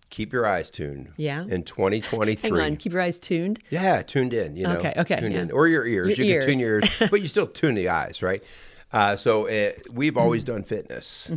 Keep 0.10 0.32
your 0.32 0.46
eyes 0.46 0.70
tuned. 0.70 1.12
Yeah. 1.18 1.44
In 1.50 1.64
2023. 1.64 2.50
Hang 2.50 2.60
on. 2.60 2.78
Keep 2.78 2.94
your 2.94 3.02
eyes 3.02 3.20
tuned. 3.20 3.60
Yeah, 3.70 4.02
tuned 4.04 4.34
in. 4.34 4.56
You 4.56 4.64
know, 4.64 4.78
Okay, 4.78 4.94
okay, 4.98 5.20
tuned 5.20 5.34
yeah. 5.34 5.42
in, 5.42 5.52
or 5.52 5.68
your 5.68 5.86
ears. 5.86 6.18
Your 6.18 6.28
you 6.28 6.40
can 6.40 6.50
tune 6.50 6.60
your 6.60 6.70
ears. 6.80 6.90
ears, 7.02 7.10
but 7.10 7.22
you 7.22 7.28
still 7.36 7.48
tune 7.48 7.76
the 7.76 7.90
eyes, 7.90 8.22
right? 8.22 8.44
Uh, 8.96 9.16
so 9.18 9.48
uh, 9.50 9.72
we've 9.92 10.16
always 10.18 10.44
Mm-hmm. 10.46 10.54
done 10.54 10.64
fitness 10.64 11.30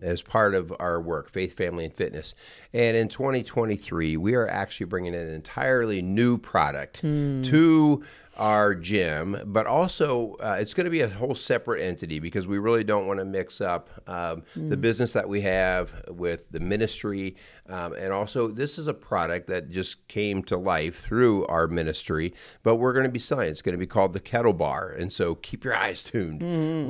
as 0.00 0.22
part 0.22 0.54
of 0.54 0.72
our 0.80 0.98
work, 1.00 1.30
faith, 1.30 1.52
family, 1.56 1.84
and 1.84 1.94
fitness. 1.94 2.34
And 2.72 2.96
in 2.96 3.08
2023, 3.08 4.16
we 4.16 4.34
are 4.34 4.48
actually 4.48 4.86
bringing 4.86 5.14
an 5.14 5.28
entirely 5.28 6.00
new 6.02 6.38
product 6.38 7.00
Hmm. 7.02 7.42
to 7.42 8.02
our 8.36 8.74
gym, 8.74 9.36
but 9.46 9.66
also 9.66 10.34
uh, 10.40 10.56
it's 10.58 10.72
going 10.74 10.84
to 10.84 10.90
be 10.90 11.02
a 11.02 11.08
whole 11.08 11.34
separate 11.34 11.82
entity 11.82 12.18
because 12.18 12.46
we 12.46 12.58
really 12.58 12.84
don't 12.84 13.06
want 13.06 13.18
to 13.18 13.24
mix 13.24 13.60
up 13.60 13.90
um, 14.06 14.42
the 14.56 14.76
business 14.76 15.12
that 15.12 15.28
we 15.28 15.42
have 15.42 15.92
with 16.08 16.50
the 16.50 16.60
ministry. 16.60 17.36
Um, 17.68 17.92
and 17.92 18.12
also, 18.12 18.48
this 18.48 18.78
is 18.78 18.88
a 18.88 18.94
product 18.94 19.48
that 19.48 19.70
just 19.70 20.06
came 20.08 20.42
to 20.44 20.56
life 20.56 21.00
through 21.00 21.46
our 21.46 21.68
ministry, 21.68 22.32
but 22.62 22.76
we're 22.76 22.92
going 22.92 23.04
to 23.04 23.12
be 23.12 23.18
selling. 23.18 23.48
It's 23.48 23.62
going 23.62 23.74
to 23.74 23.78
be 23.78 23.86
called 23.86 24.12
the 24.12 24.20
Kettle 24.20 24.52
Bar. 24.52 24.94
And 24.98 25.12
so 25.12 25.34
keep 25.36 25.64
your 25.64 25.76
eyes 25.76 26.02
tuned. 26.02 26.40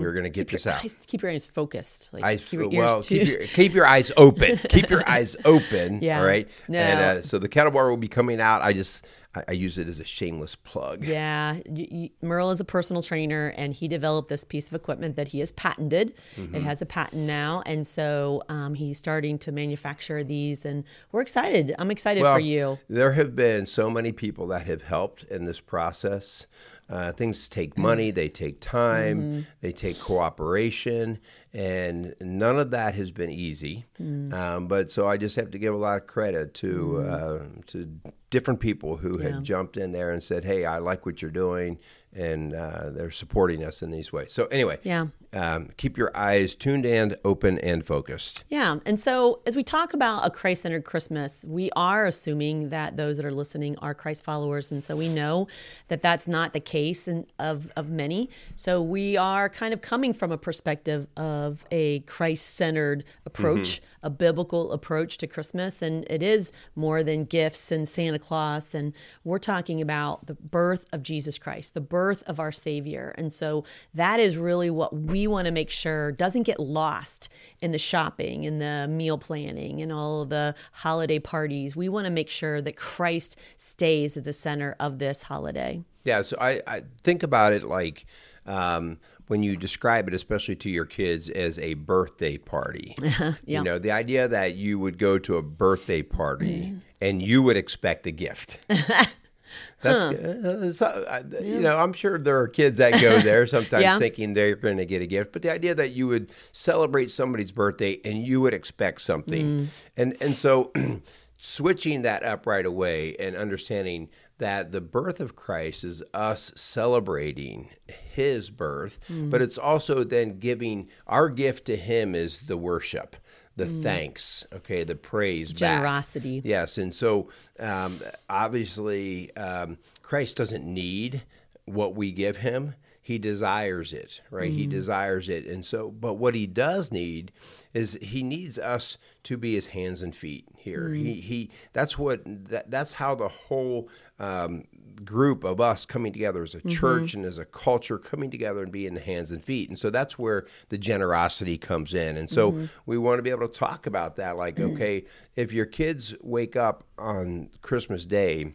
We're 0.01 0.13
going 0.13 0.25
to 0.25 0.31
get 0.31 0.49
this 0.49 0.67
out. 0.67 0.85
Eyes, 0.85 0.97
keep 1.07 1.23
your 1.23 1.31
eyes 1.33 1.47
focused. 1.47 2.11
Like, 2.13 2.41
keep 2.41 2.53
your 2.53 2.65
ears 2.65 2.75
well, 2.75 3.03
keep 3.03 3.29
your, 3.29 3.41
keep 3.41 3.75
your 3.75 3.87
eyes 3.87 4.13
open. 4.17 4.59
keep 4.69 4.91
your 4.91 5.09
eyes 5.09 5.37
open. 5.45 6.01
Yeah. 6.03 6.21
All 6.21 6.27
right. 6.27 6.49
No. 6.69 6.79
And 6.79 7.01
uh, 7.01 7.23
so 7.23 7.39
the 7.39 7.49
kettle 7.49 7.73
bar 7.73 7.89
will 7.89 7.97
be 7.97 8.09
coming 8.09 8.41
out. 8.41 8.63
I 8.63 8.73
just 8.73 9.07
I, 9.35 9.45
I 9.49 9.53
use 9.53 9.79
it 9.79 9.89
as 9.89 9.99
a 9.99 10.05
shameless 10.05 10.55
plug. 10.55 11.05
Yeah, 11.05 11.59
y 11.67 11.89
y 11.91 12.11
Merle 12.23 12.51
is 12.51 12.61
a 12.61 12.65
personal 12.65 13.03
trainer, 13.03 13.49
and 13.57 13.73
he 13.75 13.89
developed 13.89 14.29
this 14.29 14.45
piece 14.45 14.69
of 14.69 14.75
equipment 14.75 15.17
that 15.17 15.29
he 15.29 15.41
has 15.41 15.53
patented. 15.53 16.15
Mm-hmm. 16.37 16.55
It 16.57 16.63
has 16.63 16.83
a 16.83 16.87
patent 16.87 17.23
now, 17.23 17.63
and 17.67 17.87
so 17.87 18.43
um, 18.49 18.75
he's 18.75 18.99
starting 18.99 19.39
to 19.41 19.53
manufacture 19.53 20.23
these, 20.25 20.65
and 20.65 20.85
we're 21.13 21.23
excited. 21.23 21.75
I'm 21.79 21.91
excited 21.91 22.23
for 22.23 22.41
you. 22.41 22.79
There 22.89 23.13
have 23.13 23.35
been 23.35 23.67
so 23.67 23.91
many 23.91 24.13
people 24.13 24.47
that 24.49 24.67
have 24.67 24.83
helped 24.83 25.25
in 25.25 25.45
this 25.45 25.61
process. 25.61 26.47
Uh, 26.91 27.11
things 27.11 27.49
take 27.49 27.79
money, 27.79 28.11
they 28.11 28.29
take 28.29 28.61
time, 28.61 29.21
Mm-hmm. 29.23 29.41
they 29.63 29.73
take 29.73 29.99
cooperation, 29.99 31.19
and 31.55 32.15
none 32.21 32.59
of 32.59 32.71
that 32.71 32.95
has 32.95 33.11
been 33.11 33.31
easy. 33.31 33.85
Mm. 34.01 34.33
Um, 34.33 34.69
but 34.69 34.91
so 34.91 35.07
I 35.07 35.17
just 35.19 35.37
have 35.37 35.51
to 35.51 35.59
give 35.59 35.75
a 35.75 35.77
lot 35.79 35.97
of 35.99 36.07
credit 36.07 36.55
to 36.55 36.73
Mm-hmm. 36.73 37.59
uh, 37.59 37.63
to 37.67 37.89
different 38.31 38.61
people 38.61 38.97
who 38.97 39.19
have 39.19 39.43
jumped 39.43 39.77
in 39.77 39.93
there 39.93 40.11
and 40.11 40.23
said, 40.23 40.43
"Hey, 40.45 40.65
I 40.65 40.79
like 40.79 41.05
what 41.05 41.21
you're 41.21 41.31
doing," 41.31 41.79
and 42.15 42.55
uh, 42.55 42.89
they're 42.91 43.11
supporting 43.11 43.63
us 43.63 43.83
in 43.83 43.91
these 43.91 44.11
ways. 44.11 44.33
So 44.33 44.47
anyway, 44.47 44.79
Yeah. 44.85 45.09
um, 45.35 45.69
keep 45.77 45.99
your 45.99 46.11
eyes 46.17 46.57
tuned 46.57 46.87
and 46.87 47.15
open 47.27 47.59
and 47.59 47.85
focused. 47.85 48.45
Yeah. 48.49 48.79
And 48.87 48.99
so, 48.99 49.41
as 49.47 49.55
we 49.55 49.63
talk 49.63 49.93
about 49.93 50.25
a 50.25 50.31
Christ 50.31 50.63
centered 50.63 50.85
Christmas, 50.87 51.45
we 51.47 51.71
are 51.77 52.07
assuming 52.07 52.71
that 52.71 52.97
those 52.97 53.19
that 53.19 53.27
are 53.27 53.33
listening 53.35 53.77
are 53.81 53.93
Christ 53.95 54.25
followers. 54.25 54.73
And 54.73 54.83
so, 54.83 54.97
we 54.97 55.11
know 55.11 55.47
that 55.89 56.01
that's 56.01 56.27
not 56.27 56.55
the 56.55 56.61
case 56.61 57.07
in, 57.09 57.27
of, 57.39 57.71
of 57.77 57.91
many. 57.91 58.31
So, 58.57 58.81
we 58.81 59.19
are 59.19 59.51
kind 59.51 59.75
of 59.75 59.83
coming 59.83 60.15
from 60.15 60.33
a 60.33 60.39
perspective 60.39 61.07
of 61.19 61.41
a 61.71 62.01
Christ 62.01 62.55
centered 62.55 63.05
approach, 63.25 63.81
a 64.03 64.11
biblical 64.11 64.73
approach 64.73 65.19
to 65.19 65.27
Christmas. 65.27 65.83
And 65.83 66.05
it 66.09 66.23
is 66.23 66.53
more 66.75 67.03
than 67.03 67.25
gifts 67.25 67.71
and 67.71 67.89
Santa 67.89 68.19
Claus. 68.19 68.75
And 68.75 68.95
we're 69.25 69.39
talking 69.39 69.81
about 69.81 70.27
the 70.27 70.35
birth 70.35 70.87
of 70.93 71.03
Jesus 71.03 71.39
Christ, 71.39 71.75
the 71.75 71.81
birth 71.81 72.23
of 72.27 72.41
our 72.41 72.53
Savior. 72.53 73.15
And 73.17 73.33
so, 73.33 73.65
that 73.95 74.21
is 74.21 74.37
really 74.37 74.71
what 74.71 74.95
we 74.95 75.27
want 75.27 75.47
to 75.47 75.53
make 75.53 75.71
sure 75.71 76.13
doesn't 76.13 76.45
get 76.45 76.61
lost 76.61 77.29
in 77.61 77.73
the 77.73 77.79
shopping 77.79 78.47
and 78.47 78.61
the 78.61 78.87
meal 78.89 79.19
planning 79.19 79.81
and 79.83 79.93
all 79.93 80.23
of 80.23 80.29
the 80.29 80.55
holiday 80.73 81.19
parties. 81.19 81.77
We 81.77 81.89
want 81.89 82.07
to 82.07 82.11
make 82.11 82.29
sure 82.29 82.61
that 82.63 82.77
Christ 82.77 83.37
stays 83.57 84.17
at 84.17 84.25
the 84.25 84.33
center 84.33 84.77
of 84.79 84.99
this 84.99 85.23
holiday. 85.23 85.83
Yeah, 86.05 86.23
so 86.23 86.37
I, 86.41 86.61
I 86.67 86.83
think 87.03 87.23
about 87.23 87.53
it 87.53 87.63
like 87.63 88.07
um, 88.47 88.99
when 89.33 89.43
you 89.43 89.57
describe 89.57 90.09
it, 90.09 90.13
especially 90.15 90.55
to 90.57 90.69
your 90.69 90.85
kids, 90.85 91.31
as 91.31 91.59
a 91.59 91.73
birthday 91.73 92.37
party. 92.37 92.95
You 93.47 93.63
know, 93.63 93.79
the 93.79 93.91
idea 93.91 94.29
that 94.29 94.57
you 94.57 94.79
would 94.79 94.99
go 94.99 95.19
to 95.21 95.37
a 95.39 95.43
birthday 95.43 96.03
party 96.03 96.75
and 97.01 97.23
you 97.23 97.43
would 97.43 97.57
expect 97.57 98.07
a 98.07 98.11
gift. 98.11 98.61
That's 99.83 100.05
uh, 100.05 100.73
so, 100.73 100.87
uh, 100.87 101.23
you 101.43 101.61
know 101.61 101.77
I'm 101.79 101.93
sure 101.95 102.19
there 102.19 102.39
are 102.41 102.49
kids 102.49 102.79
that 102.79 103.01
go 103.01 103.21
there 103.31 103.47
sometimes 103.47 103.83
Yeah. 103.83 103.99
thinking 103.99 104.35
they're 104.35 104.55
going 104.55 104.77
to 104.77 104.87
get 104.87 105.01
a 105.03 105.07
gift, 105.07 105.33
but 105.33 105.41
the 105.43 105.51
idea 105.51 105.75
that 105.75 105.91
you 105.93 106.07
would 106.09 106.31
celebrate 106.53 107.11
somebody's 107.11 107.53
birthday 107.53 108.01
and 108.05 108.19
you 108.19 108.41
would 108.43 108.55
expect 108.55 109.01
something, 109.01 109.69
and 109.97 110.17
and 110.21 110.37
so 110.37 110.73
switching 111.45 112.03
that 112.03 112.23
up 112.23 112.47
right 112.47 112.65
away 112.65 113.17
and 113.19 113.35
understanding 113.35 114.09
that 114.39 114.71
the 114.71 114.81
birth 114.81 115.19
of 115.19 115.35
Christ 115.35 115.83
is 115.83 116.01
us 116.15 116.53
celebrating 116.55 117.69
his 117.89 118.49
birth, 118.49 119.01
but 119.11 119.43
it's 119.43 119.59
also 119.59 120.05
then 120.05 120.39
giving 120.39 120.89
our 121.09 121.29
gift 121.29 121.65
to 121.65 121.75
him 121.77 122.15
is 122.15 122.43
the 122.43 122.57
worship, 122.57 123.17
the 123.57 123.67
thanks, 123.67 124.47
okay, 124.53 124.85
the 124.85 124.95
praise, 124.95 125.53
back. 125.53 125.59
Generosity. 125.59 126.43
Yes, 126.45 126.79
and 126.79 126.95
so 126.95 127.29
um, 127.59 128.01
obviously 128.31 129.35
um, 129.37 129.79
Christ 130.01 130.37
doesn't 130.37 130.65
need 130.65 131.23
what 131.65 131.97
we 131.97 132.13
give 132.13 132.37
him. 132.37 132.77
He 133.05 133.19
desires 133.19 133.93
it, 133.93 134.21
right? 134.31 134.53
He 134.53 134.63
mm-hmm. 134.63 134.71
desires 134.71 135.29
it, 135.29 135.45
and 135.45 135.67
so, 135.67 135.91
but 135.91 136.15
what 136.15 136.37
he 136.37 136.47
does 136.47 136.93
need 136.93 137.33
is 137.75 137.99
he 138.01 138.23
needs 138.23 138.61
us 138.61 138.97
to 139.25 139.37
be 139.37 139.55
his 139.55 139.67
hands 139.67 140.03
and 140.03 140.15
feet 140.15 140.47
here. 140.57 140.91
He 140.91 141.03
mm-hmm. 141.03 141.21
he. 141.21 141.51
That's 141.73 141.99
what 141.99 142.23
that, 142.25 142.71
that's 142.71 142.93
how 142.93 143.17
the 143.17 143.27
whole 143.27 143.89
um, 144.21 144.67
group 145.05 145.43
of 145.43 145.61
us 145.61 145.85
coming 145.85 146.13
together 146.13 146.45
as 146.45 146.55
a 146.55 146.59
mm-hmm. 146.59 146.69
church 146.69 147.15
and 147.15 147.25
as 147.25 147.39
a 147.39 147.45
culture 147.45 147.99
coming 147.99 148.31
together 148.31 148.63
and 148.63 148.71
being 148.71 148.95
the 148.95 149.01
hands 149.01 149.33
and 149.33 149.43
feet. 149.43 149.69
And 149.69 149.77
so 149.77 149.91
that's 149.91 150.17
where 150.17 150.47
the 150.69 150.79
generosity 150.79 151.59
comes 151.59 151.95
in. 151.95 152.17
And 152.17 152.31
so 152.31 152.57
we 152.87 152.99
want 152.99 153.19
to 153.19 153.23
be 153.23 153.31
able 153.31 153.49
to 153.49 153.59
talk 153.59 153.87
about 153.87 154.15
that. 154.17 154.37
Like, 154.37 154.61
okay, 154.61 155.07
if 155.35 155.53
your 155.53 155.67
kids 155.67 156.15
wake 156.21 156.55
up 156.55 156.85
on 156.99 157.51
Christmas 157.63 158.07
Day 158.07 158.55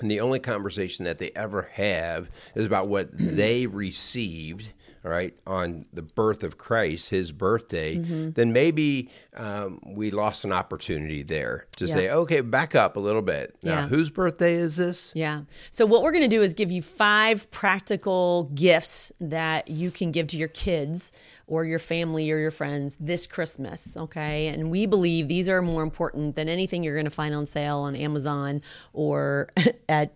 and 0.00 0.10
the 0.10 0.20
only 0.20 0.38
conversation 0.38 1.04
that 1.04 1.18
they 1.18 1.30
ever 1.34 1.68
have 1.72 2.30
is 2.54 2.66
about 2.66 2.88
what 2.88 3.08
they 3.12 3.66
received 3.66 4.72
right, 5.02 5.34
on 5.46 5.86
the 5.92 6.02
birth 6.02 6.42
of 6.42 6.58
Christ, 6.58 7.10
his 7.10 7.32
birthday, 7.32 7.96
then 7.98 8.52
maybe 8.52 9.10
um, 9.36 9.80
we 9.86 10.10
lost 10.10 10.44
an 10.44 10.52
opportunity 10.52 11.22
there 11.22 11.66
to 11.76 11.86
Yeah. 11.86 11.94
say, 11.94 12.10
okay, 12.10 12.40
back 12.40 12.74
up 12.74 12.96
a 12.96 13.00
little 13.00 13.22
bit. 13.22 13.54
Now, 13.62 13.72
Yeah. 13.82 13.88
whose 13.88 14.10
birthday 14.10 14.54
is 14.54 14.76
this? 14.76 15.12
Yeah. 15.14 15.42
So, 15.70 15.86
what 15.86 16.02
we're 16.02 16.10
going 16.12 16.28
to 16.28 16.36
do 16.36 16.42
is 16.42 16.54
give 16.54 16.70
you 16.72 16.82
five 16.82 17.50
practical 17.50 18.44
gifts 18.54 19.12
that 19.20 19.68
you 19.68 19.90
can 19.90 20.10
give 20.10 20.26
to 20.28 20.36
your 20.36 20.48
kids 20.48 21.12
or 21.46 21.64
your 21.64 21.78
family 21.78 22.30
or 22.30 22.38
your 22.38 22.50
friends 22.50 22.96
this 23.00 23.26
Christmas. 23.26 23.96
Okay. 23.96 24.48
And 24.48 24.70
we 24.70 24.84
believe 24.84 25.28
these 25.28 25.48
are 25.48 25.62
more 25.62 25.82
important 25.82 26.34
than 26.36 26.48
anything 26.48 26.82
you're 26.82 26.94
going 26.96 27.04
to 27.04 27.10
find 27.10 27.34
on 27.34 27.46
sale 27.46 27.78
on 27.78 27.94
Amazon 27.96 28.60
or 28.92 29.48
at 29.88 30.12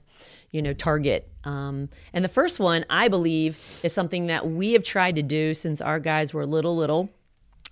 you 0.53 0.63
know 0.63 0.73
target 0.73 1.29
um, 1.45 1.89
and 2.13 2.25
the 2.25 2.29
first 2.29 2.61
one 2.61 2.85
i 2.89 3.09
believe 3.09 3.59
is 3.83 3.93
something 3.93 4.29
that 4.29 4.49
we 4.49 4.73
have 4.75 4.85
tried 4.85 5.17
to 5.17 5.23
do 5.23 5.55
since 5.55 5.81
our 5.81 5.99
guys 5.99 6.33
were 6.33 6.47
little 6.47 6.77
little 6.77 7.11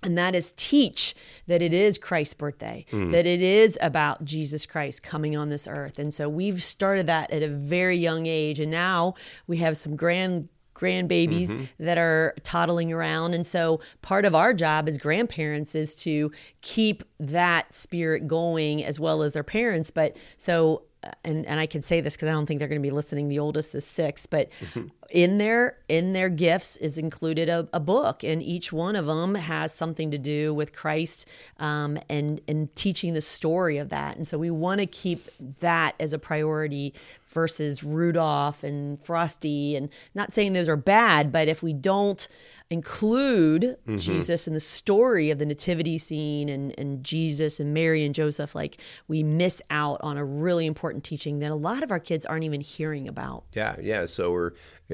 and 0.03 0.17
that 0.17 0.33
is 0.33 0.53
teach 0.57 1.13
that 1.45 1.61
it 1.61 1.73
is 1.73 1.99
Christ's 1.99 2.33
birthday, 2.33 2.85
that 3.11 3.27
it 3.27 3.41
is 3.41 3.77
about 3.81 4.25
Jesus 4.25 4.65
Christ 4.65 5.03
coming 5.03 5.37
on 5.37 5.49
this 5.49 5.67
earth. 5.67 5.99
And 5.99 6.11
so 6.11 6.27
we've 6.27 6.63
started 6.63 7.05
that 7.05 7.29
at 7.29 7.43
a 7.43 7.47
very 7.47 7.97
young 7.97 8.25
age. 8.25 8.59
And 8.59 8.71
now 8.71 9.13
we 9.45 9.57
have 9.57 9.77
some 9.77 9.95
grand 9.95 10.49
grandbabies 10.73 11.67
that 11.79 11.99
are 11.99 12.33
toddling 12.43 12.91
around 12.91 13.35
and 13.35 13.45
so 13.45 13.79
part 14.01 14.25
of 14.25 14.33
our 14.33 14.51
job 14.51 14.87
as 14.87 14.97
grandparents 14.97 15.75
is 15.75 15.93
to 15.93 16.31
keep 16.61 17.03
that 17.19 17.75
spirit 17.75 18.25
going 18.25 18.83
as 18.83 18.99
well 18.99 19.21
as 19.21 19.33
their 19.33 19.43
parents 19.43 19.91
but 19.91 20.17
so 20.37 20.81
and 21.23 21.45
and 21.45 21.59
I 21.59 21.65
can 21.65 21.81
say 21.81 22.01
this 22.01 22.15
because 22.15 22.29
I 22.29 22.31
don't 22.31 22.45
think 22.45 22.59
they're 22.59 22.67
going 22.67 22.81
to 22.81 22.87
be 22.87 22.91
listening. 22.91 23.27
The 23.27 23.39
oldest 23.39 23.73
is 23.75 23.85
six, 23.85 24.25
but 24.25 24.49
mm-hmm. 24.59 24.87
In 25.11 25.37
their 25.37 25.77
in 25.89 26.13
their 26.13 26.29
gifts 26.29 26.77
is 26.77 26.97
included 26.97 27.49
a, 27.49 27.67
a 27.73 27.79
book, 27.79 28.23
and 28.23 28.41
each 28.41 28.71
one 28.71 28.95
of 28.95 29.05
them 29.05 29.35
has 29.35 29.73
something 29.73 30.09
to 30.11 30.17
do 30.17 30.53
with 30.53 30.73
Christ 30.73 31.27
um, 31.59 31.97
and 32.09 32.41
and 32.47 32.73
teaching 32.75 33.13
the 33.13 33.21
story 33.21 33.77
of 33.77 33.89
that. 33.89 34.15
And 34.15 34.27
so 34.27 34.37
we 34.37 34.49
want 34.49 34.79
to 34.79 34.87
keep 34.87 35.29
that 35.59 35.95
as 35.99 36.13
a 36.13 36.19
priority 36.19 36.93
versus 37.27 37.83
Rudolph 37.83 38.63
and 38.63 39.01
Frosty. 39.01 39.75
And 39.75 39.89
not 40.13 40.33
saying 40.33 40.53
those 40.53 40.69
are 40.69 40.77
bad, 40.77 41.31
but 41.31 41.47
if 41.47 41.61
we 41.61 41.73
don't 41.73 42.27
include 42.69 43.77
Jesus 43.97 44.47
in 44.47 44.53
the 44.53 44.59
story 44.61 45.29
of 45.29 45.39
the 45.39 45.45
nativity 45.45 45.97
scene 45.97 46.47
and, 46.47 46.73
and 46.77 47.03
Jesus 47.03 47.59
and 47.59 47.73
Mary 47.73 48.05
and 48.05 48.15
Joseph, 48.15 48.55
like 48.55 48.79
we 49.09 49.23
miss 49.23 49.61
out 49.69 49.99
on 50.01 50.17
a 50.17 50.23
really 50.23 50.65
important 50.65 51.03
teaching 51.03 51.39
that 51.39 51.51
a 51.51 51.55
lot 51.55 51.83
of 51.83 51.91
our 51.91 51.99
kids 51.99 52.25
aren't 52.25 52.45
even 52.45 52.61
hearing 52.61 53.09
about. 53.09 53.43
Yeah, 53.53 53.75
yeah. 53.81 54.05
So 54.05 54.31
we're 54.31 54.51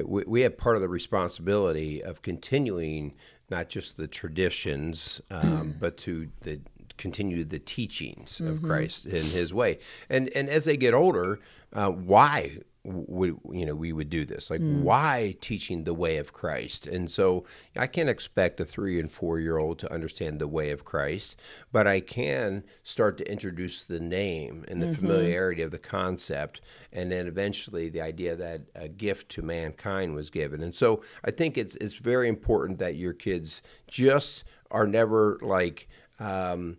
we, 0.08 0.24
we 0.26 0.42
have 0.42 0.58
part 0.58 0.76
of 0.76 0.82
the 0.82 0.90
responsibility 0.90 2.04
of 2.04 2.22
continuing 2.22 3.14
not 3.50 3.70
just 3.70 3.98
the 3.98 4.08
traditions, 4.08 5.22
um, 5.32 5.76
but 5.80 5.98
to 5.98 6.30
the 6.42 6.60
continue 6.98 7.44
the 7.44 7.60
teachings 7.60 8.40
of 8.42 8.62
Christ 8.64 9.06
in 9.06 9.26
His 9.26 9.54
way. 9.54 9.78
And 10.10 10.30
and 10.30 10.50
as 10.50 10.66
they 10.66 10.78
get 10.78 10.94
older, 10.94 11.40
uh, 11.74 11.92
why 11.92 12.58
would 12.88 13.38
you 13.52 13.66
know 13.66 13.76
we 13.76 13.92
would 13.92 14.10
do 14.10 14.24
this? 14.26 14.50
Like 14.50 14.62
why 14.62 15.36
teaching 15.42 15.84
the 15.84 15.94
way 15.94 16.18
of 16.18 16.32
Christ? 16.32 16.88
And 16.88 17.12
so 17.12 17.44
I 17.76 17.86
can't 17.86 18.10
expect 18.10 18.60
a 18.60 18.66
three 18.66 19.00
and 19.00 19.12
four 19.12 19.40
year 19.40 19.58
old 19.58 19.78
to 19.80 19.92
understand 19.92 20.40
the 20.40 20.48
way 20.48 20.72
of 20.72 20.86
Christ, 20.86 21.36
but 21.72 21.86
I 21.86 22.00
can 22.00 22.64
start 22.84 23.18
to 23.18 23.30
introduce 23.30 23.84
the 23.84 24.00
name 24.00 24.64
and 24.68 24.82
the 24.82 24.96
familiarity 24.96 25.62
of 25.62 25.72
the 25.72 25.78
concept, 25.78 26.62
and 26.94 27.12
then 27.12 27.28
eventually 27.28 27.90
the 27.90 28.02
idea 28.02 28.36
that 28.36 28.62
a 28.74 28.88
gift 28.88 29.30
to 29.30 29.42
mankind 29.42 30.16
was 30.16 30.30
given. 30.30 30.64
And 30.64 30.74
so 30.74 31.04
I 31.26 31.32
think 31.32 31.58
it's 31.58 31.76
it's 31.78 31.96
very 31.96 32.30
important 32.30 32.80
that 32.80 32.96
your 32.96 33.14
kids 33.14 33.62
just 33.88 34.46
are 34.72 34.88
never 34.88 35.40
like. 35.42 35.90
Um, 36.20 36.78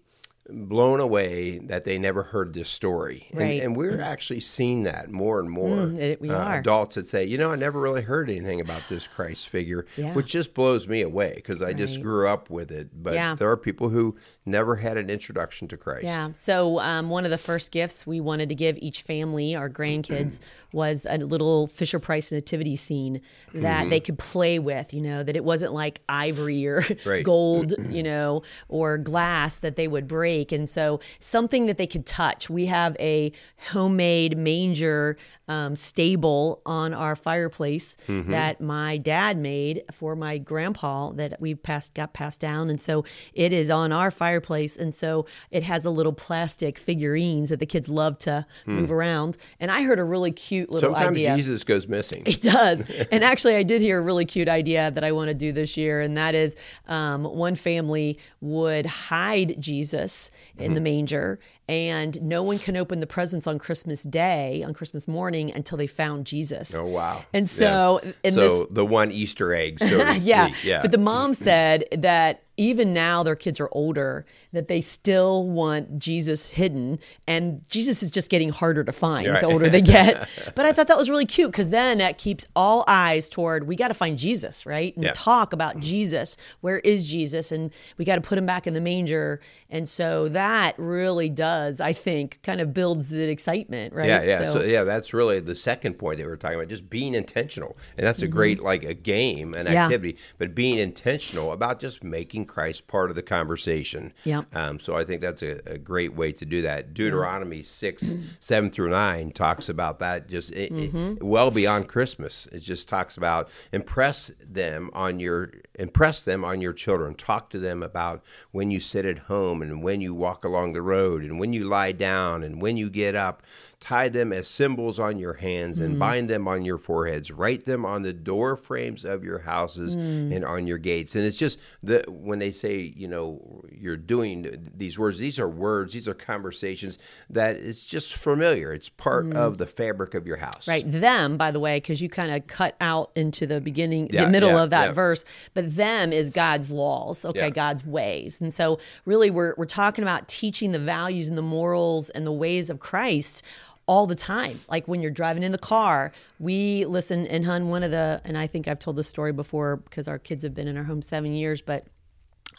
blown 0.51 0.99
away 0.99 1.59
that 1.59 1.85
they 1.85 1.99
never 1.99 2.23
heard 2.23 2.55
this 2.55 2.69
story. 2.71 3.27
And- 3.33 3.41
Right. 3.41 3.63
And, 3.63 3.77
we're 3.77 4.01
actually 4.01 4.41
seeing 4.41 4.85
that 4.85 5.11
more 5.11 5.39
and 5.41 5.51
more. 5.51 5.69
Mm, 5.77 5.99
it- 5.99 6.21
we 6.21 6.31
are. 6.31 6.59
Adults 6.59 6.95
that 6.97 7.07
say, 7.07 7.25
you 7.25 7.37
know, 7.39 7.51
I 7.53 7.57
never 7.57 7.79
really 7.81 8.03
heard 8.03 8.31
anything 8.31 8.61
about 8.61 8.83
this 8.89 9.07
Christ 9.07 9.49
figure, 9.49 9.85
Yeah. 9.97 10.15
which 10.15 10.33
just 10.33 10.55
blows 10.55 10.89
me 10.89 11.03
away 11.03 11.35
because 11.37 11.61
I 11.63 11.75
just 11.75 12.01
grew 12.03 12.27
up 12.27 12.49
with 12.51 12.71
it. 12.73 12.89
But 12.95 13.15
Yeah. 13.15 13.35
there 13.35 13.51
are 13.51 13.57
people 13.59 13.91
who 13.91 14.17
never 14.47 14.77
had 14.77 14.97
an 14.97 15.11
introduction 15.11 15.69
to 15.69 15.77
Christ. 15.77 16.05
Yeah. 16.05 16.29
So 16.33 16.81
um, 16.81 17.11
one 17.11 17.25
of 17.27 17.31
the 17.31 17.39
first 17.39 17.71
gifts 17.71 18.07
we 18.07 18.19
wanted 18.21 18.49
to 18.49 18.55
give 18.55 18.79
each 18.81 19.03
family, 19.03 19.55
our 19.55 19.69
grandkids, 19.69 20.41
was 20.73 21.07
a 21.09 21.19
little 21.19 21.67
Fisher 21.67 21.99
Price 21.99 22.33
nativity 22.33 22.77
scene 22.77 23.21
that 23.55 23.91
they 23.91 24.01
could 24.01 24.19
play 24.19 24.59
with. 24.59 24.93
You 24.95 25.03
know, 25.03 25.23
that 25.23 25.37
it 25.37 25.45
wasn't 25.45 25.73
like 25.75 26.01
ivory 26.09 26.67
or 26.67 26.83
Right. 27.05 27.23
gold, 27.25 27.75
you 27.91 28.03
know, 28.03 28.43
or 28.69 28.97
glass 28.99 29.59
that 29.59 29.77
they 29.77 29.87
would 29.89 30.09
break, 30.09 30.38
and 30.53 30.69
so 30.69 31.01
something 31.21 31.67
that 31.67 31.79
they 31.79 31.87
could 31.87 32.07
touch. 32.07 32.49
We 32.49 32.67
have 32.67 32.97
a 33.01 33.33
homemade 33.71 34.37
manger 34.37 35.17
um, 35.49 35.77
stable 35.77 36.61
on 36.67 36.93
our 36.93 37.17
fireplace 37.17 37.97
that 38.07 38.61
my 38.61 38.99
dad 38.99 39.39
made 39.39 39.83
for 39.93 40.15
my 40.15 40.39
grandpa 40.39 41.11
that 41.13 41.41
we 41.41 41.55
passed 41.55 41.95
got 41.95 42.13
passed 42.13 42.41
down, 42.41 42.71
and 42.71 42.81
so 42.81 43.05
it 43.33 43.53
is 43.53 43.71
on 43.71 43.93
our 43.93 44.11
fireplace, 44.11 44.77
and 44.77 44.95
so 44.95 45.27
it 45.51 45.63
has 45.63 45.85
a 45.85 45.91
little 45.91 46.13
plastic 46.13 46.79
figurines 46.79 47.51
that 47.51 47.61
the 47.61 47.67
kids 47.67 47.89
love 47.89 48.19
to 48.19 48.47
move 48.67 48.91
around. 48.91 49.37
And 49.59 49.71
I 49.71 49.83
heard 49.83 49.99
a 49.99 50.05
really 50.05 50.33
cute 50.33 50.71
little 50.71 50.93
Sometimes 50.93 51.17
idea. 51.17 51.37
Jesus 51.37 51.65
goes 51.65 51.89
missing. 51.89 52.23
It 52.27 52.43
does. 52.43 52.81
and 53.13 53.25
actually, 53.25 53.57
I 53.57 53.63
did 53.63 53.81
hear 53.81 53.99
a 53.99 54.03
really 54.03 54.25
cute 54.25 54.49
idea 54.49 54.91
that 54.91 55.05
I 55.05 55.13
want 55.13 55.29
to 55.29 55.35
do 55.35 55.53
this 55.53 55.77
year, 55.77 56.01
and 56.01 56.17
that 56.17 56.35
is 56.35 56.57
um, 56.87 57.25
one 57.25 57.55
family 57.55 58.19
would 58.41 58.87
hide 58.87 59.57
Jesus 59.59 60.28
in 60.57 60.65
Mm-hmm. 60.67 60.75
the 60.75 60.81
manger, 60.81 61.39
and 61.69 62.21
no 62.23 62.43
one 62.43 62.59
can 62.59 62.77
open 62.77 63.01
the 63.01 63.07
presents 63.07 63.47
on 63.47 63.59
Christmas 63.59 64.03
Day, 64.03 64.63
on 64.63 64.75
Christmas 64.75 65.07
morning, 65.09 65.53
until 65.53 65.79
they 65.79 65.87
found 65.87 66.27
Jesus. 66.27 66.75
Oh 66.75 66.85
wow! 66.87 67.25
And 67.33 67.49
so, 67.49 68.01
Yeah. 68.03 68.13
in 68.25 68.33
so 68.35 68.41
this 68.41 68.67
the 68.71 68.87
one 68.87 69.11
Easter 69.13 69.53
egg, 69.53 69.79
so 69.81 69.87
yeah. 70.13 70.47
speak. 70.49 70.65
Yeah, 70.65 70.83
But 70.83 70.91
the 70.93 70.99
mom 70.99 71.33
said 71.35 71.85
that 71.93 72.43
even 72.59 72.93
now 72.93 73.23
their 73.23 73.37
kids 73.37 73.59
are 73.61 73.69
older, 73.73 74.27
that 74.53 74.69
they 74.69 74.81
still 74.83 75.47
want 75.49 75.97
Jesus 75.99 76.51
hidden, 76.51 76.99
and 77.27 77.63
Jesus 77.71 78.03
is 78.03 78.11
just 78.11 78.29
getting 78.29 78.51
harder 78.51 78.85
to 78.85 78.93
find 78.93 79.27
Right. 79.29 79.41
the 79.41 79.47
older 79.47 79.69
they 79.71 79.81
get. 79.81 80.29
but 80.55 80.67
I 80.67 80.73
thought 80.73 80.89
that 80.89 80.99
was 80.99 81.09
really 81.09 81.25
cute 81.25 81.51
because 81.53 81.71
then 81.71 81.99
that 81.99 82.19
keeps 82.19 82.47
all 82.55 82.85
eyes 82.87 83.29
toward 83.31 83.67
we 83.67 83.77
got 83.77 83.89
to 83.89 83.95
find 83.95 84.19
Jesus, 84.19 84.67
right? 84.67 84.95
And 84.97 85.05
Yeah. 85.05 85.13
talk 85.15 85.53
about 85.53 85.79
Jesus. 85.81 86.37
Where 86.61 86.81
is 86.81 87.07
Jesus? 87.07 87.51
And 87.53 87.71
we 87.97 88.05
got 88.05 88.17
to 88.17 88.21
put 88.21 88.37
him 88.37 88.45
back 88.47 88.67
in 88.67 88.75
the 88.75 88.81
manger. 88.81 89.41
And 89.71 89.89
so 89.89 90.29
that 90.31 90.75
really 90.79 91.29
does, 91.29 91.81
I 91.81 91.93
think, 91.93 92.41
kind 92.43 92.61
of 92.61 92.75
builds 92.75 93.09
the 93.09 93.29
excitement, 93.31 93.95
right? 93.95 94.07
Yeah, 94.09 94.23
yeah. 94.23 94.53
So, 94.53 94.63
yeah, 94.65 94.83
that's 94.85 95.15
really 95.15 95.39
the 95.41 95.55
second 95.55 95.95
point 95.95 96.19
that 96.19 96.25
we 96.25 96.31
were 96.31 96.37
talking 96.37 96.57
about, 96.57 96.69
just 96.69 96.91
being 96.91 97.15
intentional. 97.15 97.77
And 97.97 98.07
that's 98.07 98.21
a 98.23 98.27
great 98.29 98.61
like 98.63 98.83
a 98.83 98.95
game, 98.95 99.55
an 99.55 99.67
Mm-hmm. 99.67 99.73
Yeah. 99.75 99.85
activity, 99.85 100.17
but 100.39 100.55
being 100.55 100.79
intentional 100.79 101.53
about 101.53 101.79
just 101.79 102.03
making 102.03 102.47
Christ 102.49 102.89
part 102.89 103.11
of 103.11 103.17
the 103.17 103.23
conversation. 103.23 104.13
Yeah. 104.25 104.43
Um, 104.53 104.81
so 104.81 104.97
I 104.97 105.05
think 105.05 105.21
that's 105.21 105.43
a, 105.43 105.61
a 105.67 105.79
great 105.79 106.15
way 106.15 106.33
to 106.33 106.45
do 106.45 106.63
that. 106.63 106.95
Deuteronomy 106.95 107.63
6, 107.63 108.17
7 108.41 108.71
through 108.71 108.91
9 108.91 109.31
talks 109.31 109.69
about 109.69 110.01
that 110.01 110.29
just 110.29 110.51
it, 110.53 110.73
it- 110.73 110.89
Mm-hmm. 110.89 111.25
well 111.27 111.51
beyond 111.51 111.87
Christmas. 111.89 112.47
It 112.51 112.61
just 112.61 112.89
talks 112.89 113.17
about 113.17 113.51
impress 113.73 114.31
them 114.41 114.91
on 114.95 115.21
your 115.21 115.53
impress 115.79 116.23
them 116.23 116.45
on 116.45 116.61
your 116.61 116.73
children. 116.73 117.15
Talk 117.15 117.51
to 117.51 117.59
them 117.59 117.83
about 117.83 118.25
when 118.53 118.71
you 118.71 118.81
sit 118.81 119.05
at 119.05 119.19
home 119.19 119.61
and 119.63 119.83
when 119.83 120.01
you 120.01 120.15
walk 120.15 120.45
along 120.45 120.73
the 120.73 120.83
road 120.83 121.23
and 121.23 121.39
when 121.39 121.53
you 121.53 121.65
lie 121.65 121.93
down 121.93 122.43
and 122.43 122.61
when 122.63 122.77
you 122.77 122.89
get 122.91 123.15
up. 123.15 123.43
Tie 123.81 124.09
them 124.09 124.33
as 124.33 124.49
symbols 124.49 124.99
on 124.99 125.19
your 125.19 125.35
hands 125.35 125.79
and 125.79 125.91
mm-hmm. 125.91 126.01
bind 126.01 126.29
them 126.29 126.49
on 126.49 126.65
your 126.65 126.79
foreheads. 126.79 127.31
Write 127.31 127.65
them 127.65 127.87
on 127.87 128.03
the 128.03 128.13
door 128.13 128.57
frames 128.57 129.05
of 129.05 129.23
your 129.23 129.39
houses 129.39 129.97
mm. 129.97 130.35
and 130.35 130.45
on 130.45 130.67
your 130.67 130.79
gates. 130.79 131.15
And 131.15 131.25
it's 131.25 131.37
just 131.37 131.61
the 131.83 132.05
when 132.09 132.41
they 132.41 132.51
say, 132.51 132.93
you 132.97 133.07
know, 133.07 133.65
you're 133.71 133.97
doing 133.97 134.71
these 134.77 134.99
words, 134.99 135.19
these 135.19 135.39
are 135.39 135.49
words, 135.49 135.93
these 135.93 136.09
are 136.09 136.15
conversations 136.15 136.99
that 137.31 137.57
it's 137.57 137.85
just 137.85 138.15
familiar. 138.15 138.73
It's 138.73 138.89
part 138.89 139.27
mm-hmm. 139.27 139.39
of 139.39 139.59
the 139.59 139.67
fabric 139.67 140.15
of 140.15 140.27
your 140.27 140.39
house. 140.39 140.67
Right. 140.67 140.85
Them, 140.85 141.37
by 141.37 141.53
the 141.53 141.61
way, 141.61 141.77
because 141.77 142.03
you 142.03 142.09
kind 142.09 142.33
of 142.33 142.49
cut 142.49 142.75
out 142.81 143.13
into 143.15 143.47
the 143.47 143.61
beginning, 143.61 144.11
Yeah, 144.13 144.25
the 144.25 144.31
middle 144.31 144.51
yeah, 144.51 144.63
of 144.65 144.71
that 144.71 144.87
yeah. 144.87 144.93
verse. 144.93 145.25
But 145.55 145.77
them 145.77 146.13
is 146.13 146.31
God's 146.31 146.71
laws, 146.71 147.25
okay. 147.25 147.51
God's 147.51 147.87
ways. 147.87 148.41
And 148.41 148.53
so, 148.53 148.79
really, 149.05 149.31
we're, 149.31 149.55
we're 149.57 149.67
talking 149.67 150.03
about 150.03 150.27
teaching 150.27 150.73
the 150.73 150.79
values 150.79 151.29
and 151.29 151.39
the 151.39 151.43
morals 151.43 152.11
and 152.11 152.27
the 152.27 152.33
ways 152.33 152.71
of 152.71 152.81
Christ 152.81 153.45
all 153.89 154.07
the 154.07 154.15
time. 154.15 154.61
Like 154.69 154.87
when 154.87 155.03
you're 155.03 155.11
driving 155.11 155.43
in 155.43 155.51
the 155.51 155.59
car, 155.59 156.13
we 156.39 156.85
listen, 156.85 157.27
and 157.27 157.45
hun, 157.45 157.69
one 157.69 157.83
of 157.83 157.91
the, 157.91 158.21
and 158.25 158.39
I 158.39 158.47
think 158.47 158.69
I've 158.69 158.79
told 158.79 158.97
this 158.97 159.09
story 159.09 159.33
before 159.33 159.77
because 159.77 160.07
our 160.07 160.19
kids 160.19 160.45
have 160.45 160.55
been 160.55 160.69
in 160.69 160.77
our 160.77 160.85
home 160.85 161.03
seven 161.03 161.33
years, 161.33 161.63
but 161.63 161.87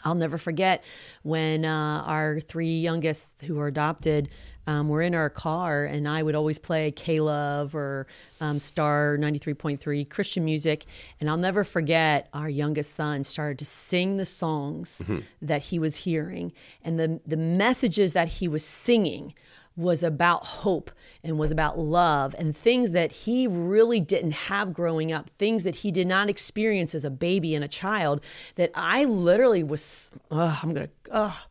I'll 0.04 0.14
never 0.14 0.38
forget 0.38 0.82
when 1.22 1.64
uh, 1.64 2.02
our 2.04 2.40
three 2.40 2.80
youngest 2.80 3.32
who 3.42 3.54
were 3.54 3.68
adopted 3.68 4.28
um, 4.66 4.88
were 4.88 5.02
in 5.02 5.14
our 5.14 5.30
car, 5.30 5.84
and 5.84 6.08
I 6.08 6.22
would 6.22 6.34
always 6.34 6.58
play 6.58 6.90
K 6.90 7.20
Love 7.20 7.74
or 7.74 8.06
um, 8.40 8.60
Star 8.60 9.16
93.3 9.18 10.08
Christian 10.08 10.44
music. 10.44 10.86
And 11.20 11.28
I'll 11.28 11.36
never 11.36 11.64
forget 11.64 12.28
our 12.32 12.48
youngest 12.48 12.94
son 12.94 13.24
started 13.24 13.58
to 13.58 13.64
sing 13.64 14.16
the 14.16 14.26
songs 14.26 15.02
that 15.42 15.62
he 15.62 15.78
was 15.78 15.96
hearing, 15.96 16.52
and 16.84 16.98
the, 16.98 17.20
the 17.26 17.36
messages 17.36 18.12
that 18.12 18.28
he 18.28 18.48
was 18.48 18.64
singing 18.64 19.34
was 19.76 20.02
about 20.02 20.44
hope 20.44 20.90
and 21.22 21.38
was 21.38 21.50
about 21.50 21.78
love 21.78 22.34
and 22.38 22.56
things 22.56 22.92
that 22.92 23.12
he 23.12 23.46
really 23.46 24.00
didn't 24.00 24.32
have 24.32 24.72
growing 24.72 25.12
up, 25.12 25.30
things 25.38 25.64
that 25.64 25.76
he 25.76 25.90
did 25.90 26.06
not 26.06 26.28
experience 26.28 26.94
as 26.94 27.04
a 27.04 27.10
baby 27.10 27.54
and 27.54 27.64
a 27.64 27.68
child. 27.68 28.20
That 28.56 28.70
I 28.74 29.04
literally 29.04 29.62
was, 29.62 30.10
oh, 30.30 30.58
I'm 30.62 30.74
gonna, 30.74 30.90
oh, 31.10 31.44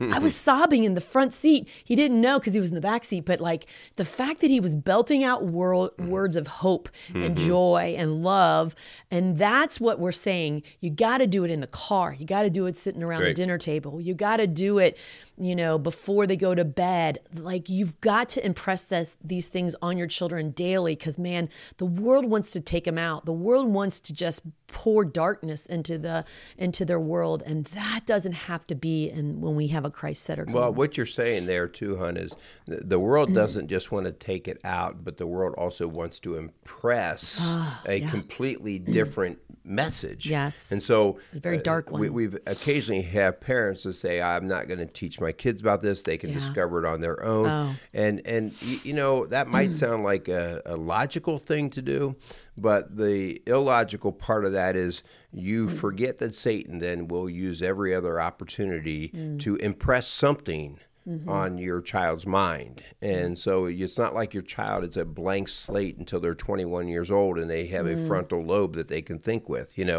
I 0.00 0.18
was 0.18 0.34
sobbing 0.34 0.84
in 0.84 0.94
the 0.94 1.00
front 1.00 1.34
seat. 1.34 1.68
He 1.84 1.94
didn't 1.94 2.20
know 2.20 2.38
because 2.38 2.54
he 2.54 2.60
was 2.60 2.68
in 2.68 2.74
the 2.74 2.80
back 2.80 3.04
seat, 3.04 3.24
but 3.24 3.40
like 3.40 3.66
the 3.96 4.04
fact 4.04 4.40
that 4.40 4.48
he 4.48 4.60
was 4.60 4.74
belting 4.74 5.24
out 5.24 5.44
wor- 5.44 5.90
mm-hmm. 5.90 6.08
words 6.08 6.36
of 6.36 6.46
hope 6.46 6.88
and 7.14 7.36
mm-hmm. 7.36 7.46
joy 7.46 7.94
and 7.96 8.22
love, 8.22 8.74
and 9.10 9.38
that's 9.38 9.80
what 9.80 9.98
we're 9.98 10.12
saying. 10.12 10.62
You 10.80 10.90
got 10.90 11.18
to 11.18 11.26
do 11.26 11.44
it 11.44 11.50
in 11.50 11.60
the 11.60 11.66
car. 11.66 12.14
You 12.18 12.26
got 12.26 12.42
to 12.42 12.50
do 12.50 12.66
it 12.66 12.76
sitting 12.78 13.02
around 13.02 13.22
the 13.22 13.34
dinner 13.34 13.58
table. 13.58 14.00
You 14.00 14.14
got 14.14 14.38
to 14.38 14.46
do 14.46 14.78
it, 14.78 14.98
you 15.36 15.56
know, 15.56 15.78
before 15.78 16.26
they 16.26 16.36
go 16.36 16.54
to 16.54 16.64
bed. 16.64 17.18
Like 17.34 17.68
you've 17.68 18.00
got 18.00 18.28
to 18.30 18.44
impress 18.44 18.84
this, 18.84 19.16
these 19.22 19.48
things 19.48 19.74
on 19.82 19.98
your 19.98 20.06
children 20.06 20.50
daily 20.50 20.94
because 20.94 21.18
man, 21.18 21.48
the 21.78 21.86
world 21.86 22.26
wants 22.26 22.50
to 22.52 22.60
take 22.60 22.84
them 22.84 22.98
out. 22.98 23.24
The 23.24 23.32
world 23.32 23.68
wants 23.68 24.00
to 24.00 24.12
just 24.12 24.42
pour 24.72 25.04
darkness 25.04 25.66
into 25.66 25.98
the 25.98 26.24
into 26.58 26.84
their 26.84 26.98
world, 26.98 27.42
and 27.46 27.66
that 27.66 28.00
doesn't 28.06 28.32
have 28.32 28.66
to 28.66 28.74
be. 28.74 29.08
And 29.08 29.40
when 29.40 29.54
we 29.54 29.68
have 29.68 29.84
a 29.84 29.90
Christ 29.90 30.24
centered 30.24 30.50
Well, 30.50 30.72
what 30.72 30.96
you're 30.96 31.06
saying 31.06 31.46
there 31.46 31.68
too, 31.68 31.98
Hun, 31.98 32.16
is 32.16 32.34
th- 32.66 32.80
the 32.82 32.98
world 32.98 33.28
mm-hmm. 33.28 33.36
doesn't 33.36 33.68
just 33.68 33.92
want 33.92 34.06
to 34.06 34.12
take 34.12 34.48
it 34.48 34.58
out, 34.64 35.04
but 35.04 35.18
the 35.18 35.26
world 35.26 35.54
also 35.56 35.86
wants 35.86 36.18
to 36.20 36.36
impress 36.36 37.38
ah, 37.40 37.82
a 37.86 38.00
completely 38.00 38.80
mm. 38.80 38.90
different 38.90 39.38
message. 39.64 40.28
Yes. 40.28 40.72
and 40.72 40.82
so 40.82 41.18
A 41.34 41.38
very 41.38 41.58
uh, 41.58 41.62
dark 41.62 41.90
We, 41.92 42.08
one. 42.08 42.14
we've 42.14 42.38
occasionally 42.46 43.02
have 43.02 43.40
parents 43.40 43.84
that 43.84 43.92
say, 43.92 44.20
"I'm 44.20 44.48
not 44.48 44.66
going 44.66 44.80
to 44.80 44.86
teach 44.86 45.20
my 45.20 45.32
kids 45.32 45.60
about 45.60 45.82
this; 45.82 46.02
they 46.02 46.18
can 46.18 46.30
Yeah. 46.30 46.36
discover 46.36 46.84
it 46.84 46.88
on 46.88 47.00
their 47.00 47.22
own." 47.22 47.46
Oh. 47.46 47.74
And 47.92 48.26
and 48.26 48.52
y- 48.62 48.80
you 48.82 48.94
know 48.94 49.26
that 49.26 49.48
might 49.48 49.70
mm. 49.70 49.74
sound 49.74 50.02
like 50.02 50.28
a, 50.28 50.62
a 50.64 50.76
logical 50.76 51.38
thing 51.38 51.70
to 51.70 51.82
do, 51.82 52.16
but 52.56 52.96
the 52.96 53.42
illogical 53.46 54.12
part 54.12 54.44
of 54.44 54.52
that 54.52 54.76
is 54.76 55.02
you 55.32 55.68
forget 55.68 56.18
that 56.18 56.34
Satan 56.34 56.78
then 56.78 57.08
will 57.08 57.28
use 57.28 57.62
every 57.62 57.94
other 57.94 58.20
opportunity 58.20 59.08
mm. 59.08 59.38
to 59.40 59.56
impress 59.56 60.06
something 60.08 60.78
on 61.26 61.58
your 61.58 61.80
child's 61.80 62.26
mind. 62.26 62.80
And 63.00 63.36
so 63.36 63.64
it's 63.66 63.98
not 63.98 64.14
like 64.14 64.32
your 64.32 64.42
child 64.44 64.84
is 64.84 64.96
a 64.96 65.04
blank 65.04 65.48
slate 65.48 65.96
until 65.96 66.20
they're 66.20 66.34
21 66.34 66.86
years 66.86 67.10
old 67.10 67.38
and 67.38 67.50
they 67.50 67.66
have 67.66 67.86
a 67.86 68.06
frontal 68.06 68.40
lobe 68.44 68.76
that 68.76 68.86
they 68.86 69.02
can 69.02 69.18
think 69.18 69.48
with, 69.48 69.76
you 69.76 69.84
know. 69.84 69.98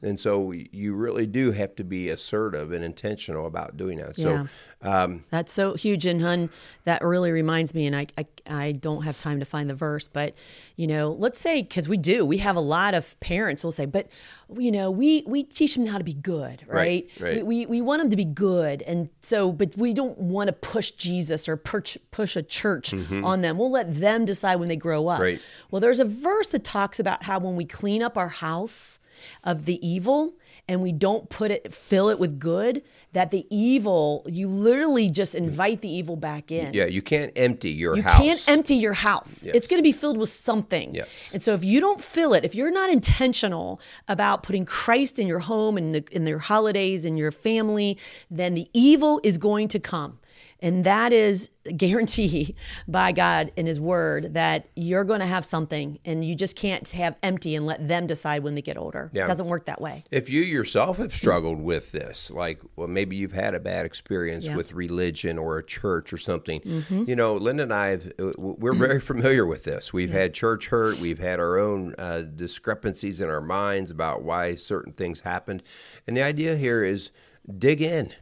And 0.00 0.20
so 0.20 0.52
you 0.52 0.94
really 0.94 1.26
do 1.26 1.50
have 1.50 1.74
to 1.76 1.84
be 1.84 2.08
assertive 2.08 2.70
and 2.70 2.84
intentional 2.84 3.46
about 3.46 3.76
doing 3.76 3.98
that. 3.98 4.14
So 4.16 4.46
um, 4.82 5.24
That's 5.30 5.52
so 5.52 5.74
huge. 5.74 6.06
And 6.06 6.20
hun, 6.22 6.50
that 6.84 7.02
really 7.02 7.32
reminds 7.32 7.74
me, 7.74 7.86
and 7.86 7.96
I, 7.96 8.06
I, 8.16 8.26
I 8.46 8.72
don't 8.72 9.02
have 9.02 9.18
time 9.18 9.40
to 9.40 9.46
find 9.46 9.68
the 9.68 9.74
verse, 9.74 10.06
but 10.08 10.34
you 10.76 10.86
know, 10.86 11.12
let's 11.12 11.40
say, 11.40 11.62
because 11.62 11.88
we 11.88 11.96
do, 11.96 12.24
we 12.24 12.38
have 12.38 12.54
a 12.54 12.60
lot 12.60 12.94
of 12.94 13.18
parents 13.18 13.64
will 13.64 13.72
say, 13.72 13.86
but 13.86 14.08
you 14.56 14.70
know, 14.70 14.90
we, 14.90 15.22
we 15.26 15.42
teach 15.42 15.74
them 15.74 15.86
how 15.86 15.98
to 15.98 16.04
be 16.04 16.14
good, 16.14 16.62
right? 16.66 17.08
Right, 17.18 17.20
right. 17.20 17.46
We, 17.46 17.64
we, 17.64 17.66
we 17.66 17.80
want 17.80 18.00
them 18.00 18.10
to 18.10 18.16
be 18.16 18.24
good. 18.24 18.82
And 18.82 19.08
so, 19.20 19.52
but 19.52 19.76
we 19.76 19.94
don't 19.94 20.18
want 20.18 20.48
to 20.48 20.52
push 20.52 20.90
Jesus 20.92 21.48
or 21.48 21.56
push, 21.56 21.96
push 22.10 22.36
a 22.36 22.42
church 22.42 22.90
mm-hmm. 22.90 23.24
on 23.24 23.40
them. 23.40 23.58
We'll 23.58 23.70
let 23.70 23.98
them 24.00 24.24
decide 24.24 24.56
when 24.56 24.68
they 24.68 24.76
grow 24.76 25.08
up. 25.08 25.20
Right. 25.20 25.40
Well, 25.70 25.80
there's 25.80 26.00
a 26.00 26.04
verse 26.04 26.48
that 26.48 26.64
talks 26.64 27.00
about 27.00 27.24
how 27.24 27.38
when 27.38 27.56
we 27.56 27.64
clean 27.64 28.02
up 28.02 28.18
our 28.18 28.28
house 28.28 28.98
of 29.42 29.64
the 29.64 29.86
evil 29.86 30.34
and 30.68 30.80
we 30.80 30.92
don't 30.92 31.28
put 31.28 31.50
it 31.50 31.72
fill 31.72 32.08
it 32.08 32.18
with 32.18 32.38
good, 32.38 32.82
that 33.12 33.30
the 33.30 33.46
evil 33.50 34.24
you 34.26 34.48
literally 34.48 35.10
just 35.10 35.34
invite 35.34 35.82
the 35.82 35.88
evil 35.88 36.16
back 36.16 36.50
in. 36.50 36.72
yeah, 36.74 36.86
you 36.86 37.02
can't 37.02 37.32
empty 37.36 37.70
your 37.70 38.00
house. 38.00 38.18
You 38.20 38.26
can't 38.26 38.48
empty 38.48 38.74
your 38.76 38.94
house. 38.94 39.44
It's 39.44 39.66
going 39.66 39.78
to 39.78 39.82
be 39.82 39.92
filled 39.92 40.16
with 40.16 40.28
something. 40.28 40.94
Yes. 40.94 41.32
And 41.32 41.42
so 41.42 41.54
if 41.54 41.64
you 41.64 41.80
don't 41.80 42.02
fill 42.02 42.34
it, 42.34 42.44
if 42.44 42.54
you're 42.54 42.70
not 42.70 42.90
intentional 42.90 43.80
about 44.08 44.42
putting 44.42 44.64
Christ 44.64 45.18
in 45.18 45.26
your 45.26 45.40
home 45.40 45.76
and 45.76 45.94
the, 45.94 46.04
in 46.10 46.26
your 46.26 46.38
holidays 46.38 47.04
and 47.04 47.18
your 47.18 47.30
family, 47.32 47.98
then 48.30 48.54
the 48.54 48.68
evil 48.72 49.20
is 49.22 49.38
going 49.38 49.68
to 49.68 49.78
come. 49.78 50.18
And 50.64 50.84
that 50.84 51.12
is 51.12 51.50
guarantee 51.76 52.56
by 52.88 53.12
God 53.12 53.52
in 53.54 53.66
His 53.66 53.78
Word 53.78 54.32
that 54.32 54.66
you're 54.74 55.04
going 55.04 55.20
to 55.20 55.26
have 55.26 55.44
something, 55.44 55.98
and 56.06 56.24
you 56.24 56.34
just 56.34 56.56
can't 56.56 56.88
have 56.90 57.16
empty 57.22 57.54
and 57.54 57.66
let 57.66 57.86
them 57.86 58.06
decide 58.06 58.42
when 58.42 58.54
they 58.54 58.62
get 58.62 58.78
older. 58.78 59.10
Yeah. 59.12 59.24
It 59.24 59.26
doesn't 59.26 59.46
work 59.46 59.66
that 59.66 59.80
way. 59.80 60.04
If 60.10 60.30
you 60.30 60.40
yourself 60.40 60.96
have 60.96 61.14
struggled 61.14 61.60
with 61.60 61.92
this, 61.92 62.30
like, 62.30 62.60
well, 62.76 62.88
maybe 62.88 63.14
you've 63.14 63.32
had 63.32 63.54
a 63.54 63.60
bad 63.60 63.84
experience 63.84 64.46
Yeah. 64.46 64.52
Mm-hmm. 64.52 64.56
with 64.56 64.72
religion 64.72 65.38
or 65.38 65.58
a 65.58 65.64
church 65.64 66.12
or 66.12 66.18
something, 66.18 66.62
you 67.06 67.14
know, 67.14 67.34
Linda 67.36 67.64
and 67.64 67.72
I, 67.72 67.88
have, 67.90 68.12
uh, 68.18 68.32
we're 68.38 68.74
very 68.74 69.00
familiar 69.12 69.44
with 69.44 69.64
this. 69.64 69.92
We've 69.92 70.10
had 70.10 70.32
church 70.32 70.68
hurt, 70.68 70.98
we've 70.98 71.18
had 71.18 71.40
our 71.40 71.58
own 71.58 71.94
uh, 71.98 72.22
discrepancies 72.22 73.20
in 73.20 73.28
our 73.28 73.42
minds 73.42 73.90
about 73.90 74.22
why 74.22 74.54
certain 74.54 74.94
things 74.94 75.20
happened. 75.20 75.62
And 76.06 76.16
the 76.16 76.22
idea 76.22 76.56
here 76.56 76.82
is 76.82 77.10
dig 77.58 77.82
in. 77.82 78.12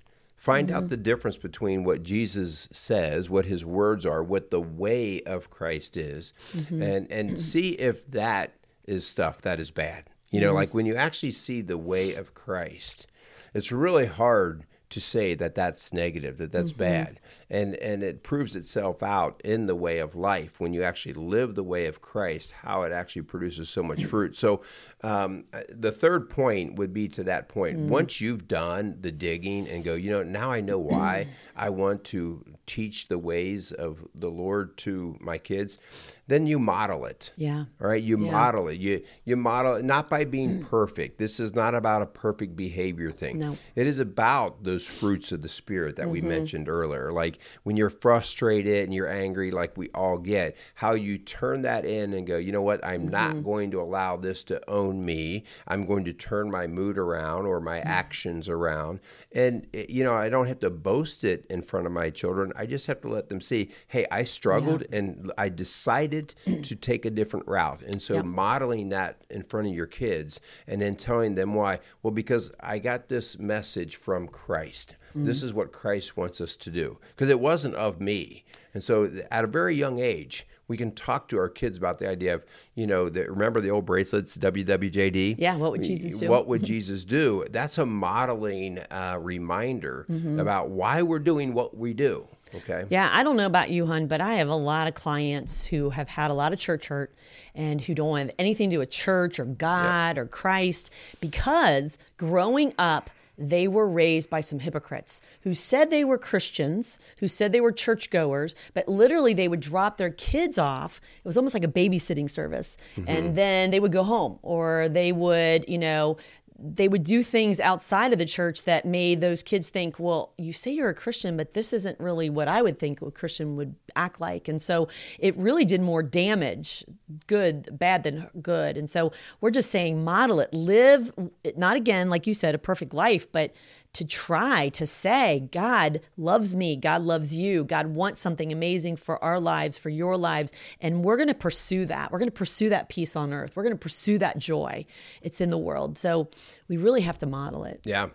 Find 0.42 0.68
Mm-hmm. 0.68 0.76
out 0.76 0.88
the 0.88 0.96
difference 0.96 1.36
between 1.36 1.84
what 1.84 2.02
Jesus 2.02 2.68
says, 2.72 3.30
what 3.30 3.46
his 3.46 3.64
words 3.64 4.04
are, 4.04 4.24
what 4.24 4.50
the 4.50 4.60
way 4.60 5.20
of 5.22 5.50
Christ 5.50 5.96
is, 5.96 6.32
Mm-hmm. 6.52 6.82
and 6.82 7.12
and 7.12 7.40
see 7.40 7.70
if 7.74 8.06
that 8.08 8.52
is 8.84 9.06
stuff 9.06 9.40
that 9.42 9.60
is 9.60 9.70
bad. 9.70 10.10
You 10.30 10.40
know, 10.40 10.52
like 10.52 10.74
when 10.74 10.84
you 10.86 10.96
actually 10.96 11.30
see 11.32 11.60
the 11.60 11.78
way 11.78 12.14
of 12.14 12.34
Christ, 12.34 13.06
it's 13.54 13.70
really 13.70 14.06
hard 14.06 14.64
to 14.92 15.00
say 15.00 15.34
that 15.34 15.54
that's 15.54 15.92
negative, 15.92 16.36
that 16.36 16.52
that's 16.52 16.72
mm-hmm. 16.72 16.82
bad, 16.82 17.20
and 17.50 17.74
and 17.76 18.02
it 18.02 18.22
proves 18.22 18.54
itself 18.54 19.02
out 19.02 19.40
in 19.42 19.66
the 19.66 19.74
way 19.74 19.98
of 19.98 20.14
life. 20.14 20.60
When 20.60 20.74
you 20.74 20.82
actually 20.82 21.14
live 21.14 21.54
the 21.54 21.62
way 21.62 21.86
of 21.86 22.02
Christ, 22.02 22.52
how 22.62 22.82
it 22.82 22.92
actually 22.92 23.22
produces 23.22 23.70
so 23.70 23.82
much 23.82 24.00
mm. 24.00 24.08
fruit. 24.08 24.36
So, 24.36 24.60
um, 25.02 25.44
uh, 25.52 25.62
the 25.70 25.92
third 25.92 26.28
point 26.28 26.76
would 26.76 26.92
be 26.92 27.08
to 27.08 27.24
that 27.24 27.48
point. 27.48 27.78
Mm. 27.78 27.88
Once 27.88 28.20
you've 28.20 28.46
done 28.46 28.98
the 29.00 29.10
digging 29.10 29.66
and 29.66 29.82
go, 29.82 29.94
you 29.94 30.10
know, 30.10 30.22
now 30.22 30.52
I 30.52 30.60
know 30.60 30.78
why 30.78 31.28
I 31.56 31.70
want 31.70 32.04
to 32.04 32.44
teach 32.72 33.08
the 33.08 33.18
ways 33.18 33.70
of 33.72 34.06
the 34.14 34.30
Lord 34.30 34.76
to 34.78 35.16
my 35.20 35.36
kids. 35.36 35.78
Then 36.26 36.46
you 36.46 36.58
model 36.58 37.04
it. 37.04 37.32
Yeah. 37.36 37.64
All 37.80 37.88
right, 37.88 38.02
you 38.02 38.16
Yeah. 38.18 38.30
model 38.30 38.68
it. 38.68 38.78
You 38.78 39.02
you 39.24 39.36
model 39.36 39.74
it 39.74 39.84
not 39.84 40.08
by 40.08 40.24
being 40.24 40.64
perfect. 40.76 41.18
This 41.18 41.38
is 41.38 41.54
not 41.54 41.74
about 41.74 42.00
a 42.00 42.06
perfect 42.06 42.56
behavior 42.56 43.12
thing. 43.12 43.38
No. 43.38 43.56
It 43.74 43.86
is 43.86 43.98
about 43.98 44.64
those 44.64 44.86
fruits 44.86 45.32
of 45.32 45.42
the 45.42 45.48
spirit 45.48 45.96
that 45.96 46.08
we 46.08 46.20
Mm-hmm. 46.20 46.28
mentioned 46.28 46.68
earlier. 46.68 47.12
Like 47.12 47.38
when 47.64 47.76
you're 47.76 47.90
frustrated 47.90 48.84
and 48.84 48.94
you're 48.94 49.10
angry 49.10 49.50
like 49.50 49.76
we 49.76 49.90
all 49.94 50.16
get, 50.16 50.56
how 50.76 50.92
you 50.92 51.18
turn 51.18 51.62
that 51.62 51.84
in 51.84 52.14
and 52.14 52.26
go, 52.26 52.38
"You 52.38 52.52
know 52.52 52.62
what? 52.62 52.82
I'm 52.84 53.02
Mm-hmm. 53.02 53.10
not 53.10 53.44
going 53.44 53.70
to 53.72 53.80
allow 53.82 54.16
this 54.16 54.42
to 54.44 54.56
own 54.70 55.04
me. 55.04 55.44
I'm 55.66 55.84
going 55.86 56.04
to 56.04 56.12
turn 56.14 56.50
my 56.50 56.66
mood 56.66 56.96
around 56.96 57.44
or 57.46 57.60
Mm. 57.60 57.64
my 57.64 57.78
actions 57.80 58.48
around." 58.48 59.00
And 59.34 59.66
eh, 59.74 59.86
you 59.88 60.04
know, 60.04 60.14
I 60.14 60.28
don't 60.30 60.46
have 60.46 60.60
to 60.60 60.70
boast 60.70 61.24
it 61.24 61.44
in 61.50 61.60
front 61.62 61.86
of 61.86 61.92
my 61.92 62.08
children. 62.10 62.52
I 62.62 62.66
just 62.66 62.86
have 62.86 63.00
to 63.00 63.08
let 63.08 63.28
them 63.28 63.40
see, 63.40 63.70
"Hey, 63.88 64.06
I 64.10 64.22
struggled 64.22 64.84
and 64.92 65.32
I 65.36 65.48
decided 65.48 66.34
to 66.62 66.76
take 66.76 67.04
a 67.04 67.10
different 67.10 67.46
route." 67.48 67.82
And 67.82 68.00
so 68.00 68.14
Yep. 68.14 68.24
modeling 68.24 68.88
that 68.90 69.22
in 69.30 69.42
front 69.42 69.66
of 69.66 69.74
your 69.74 69.86
kids 69.86 70.40
and 70.68 70.80
then 70.80 70.94
telling 70.94 71.34
them 71.34 71.54
why. 71.54 71.80
Well, 72.02 72.12
because 72.12 72.52
I 72.60 72.78
got 72.78 73.08
this 73.08 73.38
message 73.38 73.96
from 73.96 74.28
Christ. 74.28 74.96
This 75.14 75.42
is 75.42 75.52
what 75.52 75.72
Christ 75.72 76.16
wants 76.16 76.40
us 76.40 76.56
to 76.56 76.70
do. 76.70 76.98
Because 77.10 77.28
it 77.28 77.38
wasn't 77.38 77.74
of 77.74 78.00
me. 78.00 78.44
And 78.72 78.82
so 78.82 79.10
at 79.30 79.44
a 79.44 79.46
very 79.46 79.74
young 79.74 79.98
age, 79.98 80.46
we 80.68 80.78
can 80.78 80.90
talk 80.92 81.28
to 81.28 81.36
our 81.38 81.50
kids 81.50 81.76
about 81.76 81.98
the 81.98 82.08
idea 82.08 82.34
of, 82.34 82.46
you 82.74 82.86
know, 82.86 83.10
the, 83.10 83.28
remember 83.30 83.60
the 83.60 83.68
old 83.70 83.84
bracelets, 83.84 84.38
WWJD? 84.38 85.34
Yeah, 85.38 85.56
what 85.56 85.72
would 85.72 85.82
Jesus 85.82 86.18
do? 86.18 86.28
What 86.30 86.46
would 86.46 86.62
Jesus 86.74 87.04
do? 87.04 87.44
That's 87.50 87.76
a 87.76 87.84
modeling 87.84 88.78
uh, 88.90 89.18
reminder 89.20 90.06
Mm-hmm. 90.10 90.38
about 90.40 90.70
why 90.70 91.02
we're 91.02 91.18
doing 91.18 91.52
what 91.52 91.76
we 91.76 91.92
do. 91.92 92.26
Okay. 92.54 92.84
Yeah, 92.90 93.08
I 93.12 93.22
don't 93.22 93.36
know 93.36 93.46
about 93.46 93.70
you, 93.70 93.86
hun, 93.86 94.06
but 94.06 94.20
I 94.20 94.34
have 94.34 94.48
a 94.48 94.56
lot 94.56 94.86
of 94.86 94.94
clients 94.94 95.66
who 95.66 95.90
have 95.90 96.08
had 96.08 96.30
a 96.30 96.34
lot 96.34 96.52
of 96.52 96.58
church 96.58 96.88
hurt 96.88 97.14
and 97.54 97.80
who 97.80 97.94
don't 97.94 98.18
have 98.18 98.30
anything 98.38 98.70
to 98.70 98.76
do 98.76 98.80
with 98.80 98.90
church 98.90 99.38
or 99.38 99.44
God 99.44 100.18
or 100.18 100.26
Christ 100.26 100.90
because 101.20 101.98
growing 102.16 102.74
up, 102.78 103.10
they 103.38 103.66
were 103.66 103.88
raised 103.88 104.28
by 104.28 104.40
some 104.40 104.58
hypocrites 104.58 105.20
who 105.40 105.54
said 105.54 105.90
they 105.90 106.04
were 106.04 106.18
Christians, 106.18 106.98
who 107.18 107.26
said 107.28 107.50
they 107.50 107.62
were 107.62 107.72
churchgoers, 107.72 108.54
but 108.74 108.86
literally 108.88 109.32
they 109.32 109.48
would 109.48 109.60
drop 109.60 109.96
their 109.96 110.10
kids 110.10 110.58
off. 110.58 111.00
It 111.16 111.26
was 111.26 111.36
almost 111.36 111.54
like 111.54 111.64
a 111.64 111.68
babysitting 111.68 112.30
service. 112.30 112.76
Mm-hmm. 112.94 113.08
And 113.08 113.34
then 113.34 113.70
they 113.70 113.80
would 113.80 113.90
go 113.90 114.04
home 114.04 114.38
or 114.42 114.88
they 114.90 115.12
would, 115.12 115.64
you 115.66 115.78
know, 115.78 116.18
they 116.64 116.86
would 116.86 117.02
do 117.02 117.22
things 117.22 117.58
outside 117.58 118.12
of 118.12 118.18
the 118.18 118.24
church 118.24 118.64
that 118.64 118.84
made 118.84 119.20
those 119.20 119.42
kids 119.42 119.68
think, 119.68 119.98
well, 119.98 120.32
you 120.38 120.52
say 120.52 120.70
you're 120.70 120.88
a 120.88 120.94
Christian, 120.94 121.36
but 121.36 121.54
this 121.54 121.72
isn't 121.72 121.98
really 121.98 122.30
what 122.30 122.46
I 122.46 122.62
would 122.62 122.78
think 122.78 123.02
a 123.02 123.10
Christian 123.10 123.56
would 123.56 123.74
act 123.96 124.20
like. 124.20 124.46
And 124.46 124.62
so 124.62 124.88
it 125.18 125.36
really 125.36 125.64
did 125.64 125.80
more 125.80 126.02
damage, 126.02 126.84
good, 127.26 127.78
bad 127.78 128.04
than 128.04 128.30
good. 128.40 128.76
And 128.76 128.88
so 128.88 129.12
we're 129.40 129.50
just 129.50 129.70
saying, 129.70 130.04
model 130.04 130.38
it, 130.38 130.54
live, 130.54 131.12
not 131.56 131.76
again, 131.76 132.08
like 132.08 132.26
you 132.26 132.34
said, 132.34 132.54
a 132.54 132.58
perfect 132.58 132.94
life, 132.94 133.30
but 133.32 133.52
to 133.94 134.04
try 134.06 134.70
to 134.70 134.86
say, 134.86 135.48
God 135.52 136.00
loves 136.16 136.56
me, 136.56 136.76
God 136.76 137.02
loves 137.02 137.36
you, 137.36 137.64
God 137.64 137.88
wants 137.88 138.20
something 138.20 138.50
amazing 138.50 138.96
for 138.96 139.22
our 139.22 139.38
lives, 139.38 139.76
for 139.76 139.90
your 139.90 140.16
lives. 140.16 140.50
And 140.80 141.04
we're 141.04 141.16
going 141.16 141.28
to 141.28 141.34
pursue 141.34 141.84
that. 141.86 142.10
We're 142.10 142.18
going 142.18 142.30
to 142.30 142.32
pursue 142.32 142.70
that 142.70 142.88
peace 142.88 143.16
on 143.16 143.32
earth. 143.32 143.52
We're 143.54 143.64
going 143.64 143.74
to 143.74 143.78
pursue 143.78 144.18
that 144.18 144.38
joy. 144.38 144.86
It's 145.20 145.40
in 145.40 145.50
the 145.50 145.58
world. 145.58 145.98
So 145.98 146.30
we 146.68 146.76
really 146.76 147.02
have 147.02 147.18
to 147.18 147.26
model 147.26 147.64
it. 147.64 147.80
Yeah. 147.84 148.08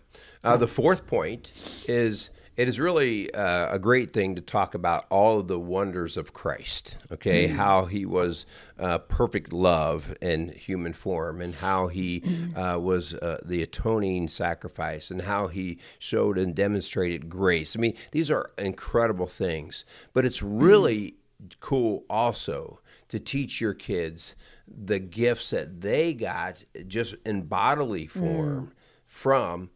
Uh, 0.44 0.58
the 0.58 0.68
fourth 0.68 1.06
point 1.06 1.54
is 1.88 2.32
it 2.58 2.68
is 2.68 2.80
really 2.80 3.32
uh, 3.34 3.76
a 3.76 3.78
great 3.78 4.10
thing 4.10 4.34
to 4.36 4.42
talk 4.42 4.74
about 4.74 5.06
all 5.10 5.40
of 5.40 5.48
the 5.48 5.60
wonders 5.60 6.18
of 6.18 6.34
Christ. 6.34 6.98
Okay, 7.12 7.48
mm-hmm. 7.48 7.56
how 7.56 7.86
he 7.86 8.06
was 8.06 8.48
uh, 8.80 8.98
perfect 8.98 9.54
love 9.54 10.16
in 10.22 10.50
human 10.50 10.94
form, 10.94 11.40
and 11.40 11.56
how 11.56 11.88
he 11.88 12.22
mm-hmm. 12.22 12.58
uh, 12.58 12.78
was 12.80 13.14
uh, 13.14 13.38
the 13.46 13.62
atoning 13.62 14.28
sacrifice, 14.28 15.12
and 15.12 15.22
how 15.22 15.48
he 15.48 15.78
showed 16.00 16.40
and 16.40 16.56
demonstrated 16.56 17.30
grace. 17.30 17.76
I 17.76 17.80
mean, 17.80 17.96
these 18.12 18.32
are 18.32 18.52
incredible 18.58 19.28
things, 19.28 19.86
but 20.14 20.26
it's 20.26 20.42
really 20.42 21.16
mm-hmm. 21.42 21.48
cool 21.60 22.06
also 22.10 22.80
to 23.10 23.20
teach 23.20 23.62
your 23.62 23.76
kids 23.76 24.36
the 24.68 25.00
gifts 25.00 25.52
that 25.52 25.82
they 25.82 26.14
got 26.14 26.64
just 26.88 27.16
in 27.26 27.44
bodily 27.44 28.08
form 28.08 28.68
mm. 28.68 28.72
from 29.06 29.70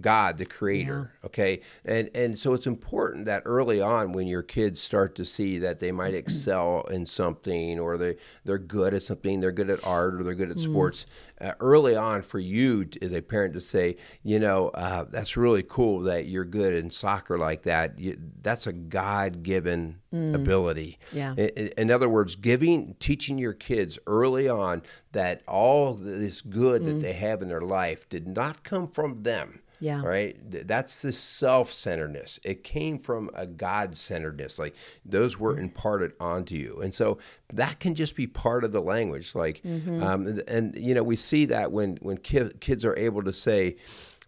God, 0.00 0.38
the 0.38 0.46
creator. 0.46 1.12
Yeah. 1.12 1.26
Okay. 1.26 1.60
And 1.84 2.10
and 2.14 2.38
so 2.38 2.54
it's 2.54 2.66
important 2.66 3.26
that 3.26 3.42
early 3.44 3.80
on 3.80 4.12
when 4.12 4.26
your 4.26 4.42
kids 4.42 4.80
start 4.80 5.14
to 5.16 5.24
see 5.24 5.58
that 5.58 5.80
they 5.80 5.92
might 5.92 6.14
excel 6.26 6.82
in 6.90 7.06
something 7.06 7.78
or 7.78 7.96
they, 7.96 8.16
they're 8.44 8.58
good 8.58 8.94
at 8.94 9.02
something, 9.02 9.40
they're 9.40 9.52
good 9.52 9.70
at 9.70 9.84
art 9.84 10.14
or 10.14 10.22
they're 10.22 10.34
good 10.34 10.50
at 10.50 10.56
mm. 10.56 10.62
sports, 10.62 11.06
uh, 11.40 11.52
early 11.60 11.94
on 11.94 12.22
for 12.22 12.38
you 12.38 12.88
as 13.02 13.12
a 13.12 13.20
parent 13.20 13.54
to 13.54 13.60
say, 13.60 13.96
you 14.22 14.38
know, 14.38 14.68
uh, 14.70 15.04
that's 15.10 15.36
really 15.36 15.62
cool 15.62 16.00
that 16.00 16.26
you're 16.26 16.44
good 16.44 16.72
in 16.72 16.90
soccer 16.90 17.38
like 17.38 17.62
that. 17.62 17.98
You, 17.98 18.18
that's 18.42 18.66
a 18.66 18.72
God 18.72 19.42
given 19.42 19.98
mm. 20.12 20.34
ability. 20.34 20.98
Yeah. 21.12 21.34
In, 21.34 21.68
in, 21.76 21.90
other 21.90 22.08
words, 22.08 22.36
giving, 22.36 22.94
teaching 23.00 23.38
your 23.38 23.52
kids 23.52 23.98
early 24.06 24.48
on 24.48 24.82
that 25.12 25.42
all 25.46 25.94
this 25.94 26.40
good 26.40 26.82
mm. 26.82 26.86
that 26.86 27.00
they 27.00 27.12
have 27.12 27.42
in 27.42 27.48
their 27.48 27.60
life 27.60 28.08
did 28.08 28.26
not 28.26 28.64
come 28.64 28.88
from 28.88 29.22
them 29.22 29.60
yeah. 29.80 30.02
Right. 30.02 30.36
That's 30.66 31.02
the 31.02 31.12
self 31.12 31.72
centeredness. 31.72 32.40
It 32.42 32.64
came 32.64 32.98
from 32.98 33.30
a 33.34 33.46
God 33.46 33.96
centeredness. 33.96 34.58
Like 34.58 34.74
those 35.04 35.38
were 35.38 35.58
imparted 35.58 36.12
onto 36.18 36.54
you. 36.54 36.80
And 36.82 36.94
so 36.94 37.18
that 37.52 37.78
can 37.78 37.94
just 37.94 38.16
be 38.16 38.26
part 38.26 38.64
of 38.64 38.72
the 38.72 38.80
language. 38.80 39.34
Like, 39.34 39.62
mm-hmm. 39.62 40.02
um, 40.02 40.26
and, 40.26 40.42
and, 40.48 40.78
you 40.78 40.94
know, 40.94 41.02
we 41.02 41.16
see 41.16 41.44
that 41.46 41.72
when, 41.72 41.96
when 42.00 42.16
ki- 42.18 42.52
kids 42.60 42.84
are 42.84 42.96
able 42.96 43.22
to 43.24 43.32
say, 43.32 43.76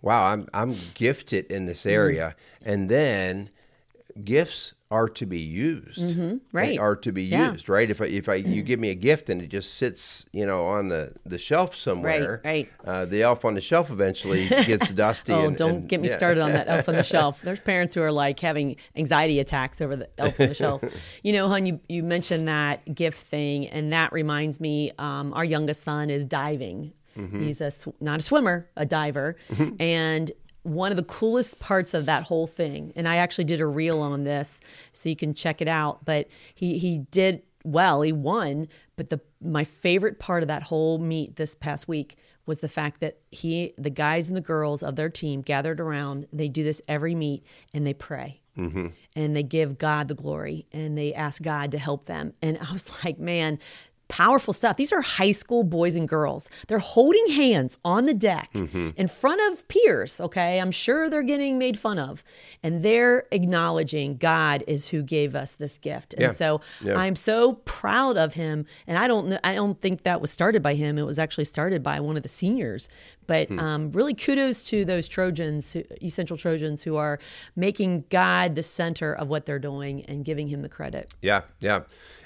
wow, 0.03 0.27
I'm, 0.27 0.49
I'm 0.53 0.77
gifted 0.95 1.51
in 1.51 1.67
this 1.67 1.81
mm-hmm. 1.81 1.91
area. 1.91 2.37
Mm-hmm. 2.61 2.71
And 2.71 2.89
then 2.91 3.51
gifts 4.25 4.75
are 4.91 5.09
to 5.09 5.27
be 5.27 5.39
used. 5.39 6.17
Mm-hmm. 6.17 6.37
Right. 6.53 6.79
Are 6.79 6.97
to 6.97 7.13
be 7.13 7.25
yeah. 7.25 7.53
used, 7.53 7.69
right? 7.69 7.91
If 7.91 8.01
I, 8.01 8.07
if 8.07 8.29
I 8.29 8.37
you 8.37 8.63
give 8.63 8.81
me 8.81 8.91
a 8.91 8.95
gift 8.95 9.29
and 9.29 9.43
it 9.43 9.49
just 9.49 9.75
sits, 9.75 10.27
you 10.33 10.47
know, 10.47 10.67
on 10.67 10.89
the, 10.89 11.13
the 11.27 11.39
shelf 11.39 11.77
somewhere, 11.77 12.41
right? 12.45 12.69
right. 12.69 12.71
Uh, 12.85 13.05
the 13.05 13.23
elf 13.23 13.45
on 13.45 13.55
the 13.55 13.61
shelf 13.61 13.91
eventually 13.91 14.49
gets 14.65 14.93
dusty. 14.93 15.33
oh, 15.33 15.47
and, 15.47 15.57
don't 15.57 15.71
and, 15.71 15.89
get 15.89 16.01
me 16.01 16.09
yeah. 16.09 16.17
started 16.17 16.43
on 16.43 16.53
that 16.53 16.69
elf 16.69 16.89
on 16.89 16.95
the 16.95 17.03
shelf. 17.05 17.43
There's 17.43 17.61
parents 17.61 17.95
who 17.95 18.03
are 18.03 18.13
like 18.13 18.41
having 18.41 18.77
anxiety 18.97 19.41
attacks 19.41 19.81
over 19.81 19.95
the 19.95 20.09
elf 20.19 20.41
on 20.41 20.49
the 20.49 20.55
shelf. 20.55 20.83
You 21.23 21.33
know, 21.33 21.49
hon, 21.49 21.67
you, 21.67 21.81
you 21.89 22.03
mentioned 22.03 22.49
that 22.49 22.95
gift 22.95 23.23
thing, 23.23 23.67
and 23.69 23.93
that 23.93 24.13
reminds 24.13 24.61
me, 24.61 24.93
um, 24.99 25.33
our 25.33 25.45
youngest 25.45 25.83
son 25.83 26.11
is 26.11 26.25
diving. 26.25 26.93
Mm-hmm. 27.17 27.43
He's 27.43 27.61
a 27.61 27.73
not 28.01 28.21
a 28.21 28.23
swimmer, 28.23 28.69
a 28.77 28.87
diver, 28.87 29.37
mm-hmm. 29.51 29.81
and 29.81 30.31
one 30.69 30.91
of 30.93 30.97
the 30.97 31.03
coolest 31.03 31.59
parts 31.59 31.95
of 31.95 32.07
that 32.07 32.25
whole 32.25 32.47
thing, 32.47 32.93
and 32.97 33.09
I 33.09 33.17
actually 33.17 33.45
did 33.45 33.61
a 33.61 33.67
reel 33.67 34.01
on 34.01 34.25
this, 34.25 34.61
so 34.93 35.09
you 35.09 35.17
can 35.17 35.35
check 35.35 35.61
it 35.61 35.69
out. 35.69 36.05
But 36.05 36.29
he 36.55 36.79
he 36.79 36.99
did 37.11 37.43
well. 37.65 38.03
He 38.03 38.13
won. 38.13 38.69
But 38.97 39.11
the 39.11 39.21
my 39.41 39.65
favorite 39.65 40.19
part 40.19 40.43
of 40.43 40.49
that 40.49 40.65
whole 40.65 40.99
meet 40.99 41.37
this 41.37 41.55
past 41.55 41.89
week 41.89 42.17
was 42.47 42.61
the 42.61 42.69
fact 42.69 43.01
that 43.01 43.19
he, 43.31 43.75
the 43.77 43.91
guys 43.91 44.29
and 44.29 44.37
the 44.37 44.41
girls 44.41 44.83
of 44.83 44.97
their 44.97 45.11
team 45.11 45.43
gathered 45.43 45.81
around. 45.81 46.27
They 46.33 46.49
do 46.49 46.65
this 46.65 46.81
every 46.89 47.15
meet, 47.15 47.45
and 47.75 47.87
they 47.87 47.95
pray. 47.95 48.41
Mm-hmm. 48.57 48.89
And 49.15 49.37
they 49.37 49.45
give 49.45 49.79
God 49.79 50.09
the 50.09 50.15
glory 50.15 50.67
and 50.73 50.99
they 50.99 51.15
ask 51.15 51.41
God 51.41 51.71
to 51.71 51.79
help 51.79 52.07
them. 52.07 52.33
And 52.43 52.59
I 52.59 52.73
was 52.73 52.91
like, 53.05 53.19
man, 53.19 53.61
powerful 54.09 54.53
stuff. 54.53 54.77
These 54.77 54.93
are 54.93 55.01
high 55.01 55.33
school 55.33 55.63
boys 55.63 55.97
and 55.97 56.09
girls. 56.09 56.51
They're 56.67 56.79
holding 56.79 57.29
hands 57.29 57.79
on 57.85 58.07
the 58.07 58.15
deck 58.15 58.51
mm-hmm. 58.55 58.91
in 58.97 59.09
front 59.09 59.41
of 59.53 59.67
peers, 59.69 60.21
okay? 60.21 60.61
I'm 60.61 60.71
sure 60.71 61.09
they're 61.09 61.23
getting 61.23 61.59
made 61.59 61.79
fun 61.79 61.99
of. 61.99 62.25
And 62.63 62.83
they're 62.83 63.27
acknowledging 63.31 64.17
God 64.17 64.65
is 64.67 64.89
who 64.89 65.03
gave 65.03 65.35
us 65.35 65.55
this 65.55 65.79
gift. 65.79 66.15
And 66.15 66.23
yeah. 66.23 66.31
so 66.31 66.61
yeah. 66.83 66.99
I'm 66.99 67.17
so 67.17 67.55
proud 67.65 68.17
of 68.17 68.35
him. 68.35 68.67
And 68.87 68.99
I 68.99 69.07
don't 69.07 69.39
I 69.45 69.55
don't 69.55 69.81
think 69.81 70.03
that 70.03 70.21
was 70.21 70.31
started 70.31 70.63
by 70.63 70.75
him. 70.75 70.99
It 70.99 71.05
was 71.05 71.19
actually 71.19 71.45
started 71.45 71.83
by 71.83 72.01
one 72.01 72.17
of 72.17 72.23
the 72.23 72.29
seniors. 72.29 72.89
But 73.27 73.49
hmm. 73.49 73.59
um, 73.59 73.93
really 73.93 74.15
kudos 74.15 74.65
to 74.71 74.85
those 74.85 75.07
Trojans, 75.07 75.77
East 76.01 76.17
Central 76.17 76.39
Trojans 76.39 76.83
who 76.83 76.97
are 76.97 77.19
making 77.55 78.05
God 78.09 78.55
the 78.55 78.63
center 78.63 79.13
of 79.13 79.29
what 79.29 79.45
they're 79.47 79.59
doing 79.59 80.05
and 80.07 80.25
giving 80.25 80.49
him 80.49 80.63
the 80.63 80.69
credit. 80.69 81.15
Yeah, 81.21 81.43
yeah. 81.61 81.83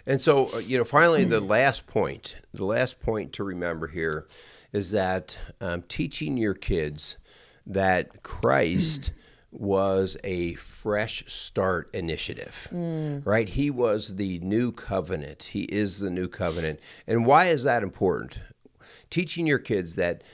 And 0.06 0.20
so, 0.20 0.52
uh, 0.54 0.58
you 0.58 0.78
know, 0.78 0.84
finally, 0.84 1.24
the 1.24 1.40
last 1.40 1.86
point, 1.86 2.36
the 2.52 2.64
last 2.64 3.00
point 3.00 3.32
to 3.34 3.44
remember 3.44 3.88
here 3.88 4.26
is 4.72 4.90
that 4.90 5.38
um, 5.60 5.82
teaching 5.82 6.36
your 6.36 6.54
kids 6.54 7.18
that 7.66 8.22
Christ 8.22 9.12
was 9.52 10.16
a 10.24 10.54
fresh 10.54 11.24
start 11.26 11.90
initiative, 11.94 12.68
mm. 12.72 13.24
right? 13.24 13.48
He 13.48 13.70
was 13.70 14.16
the 14.16 14.38
new 14.40 14.72
covenant. 14.72 15.44
He 15.52 15.62
is 15.64 16.00
the 16.00 16.10
new 16.10 16.26
covenant. 16.26 16.80
And 17.06 17.26
why 17.26 17.46
is 17.46 17.64
that 17.64 17.82
important? 17.82 18.40
Teaching 19.10 19.46
your 19.46 19.58
kids 19.58 19.94
that 19.96 20.24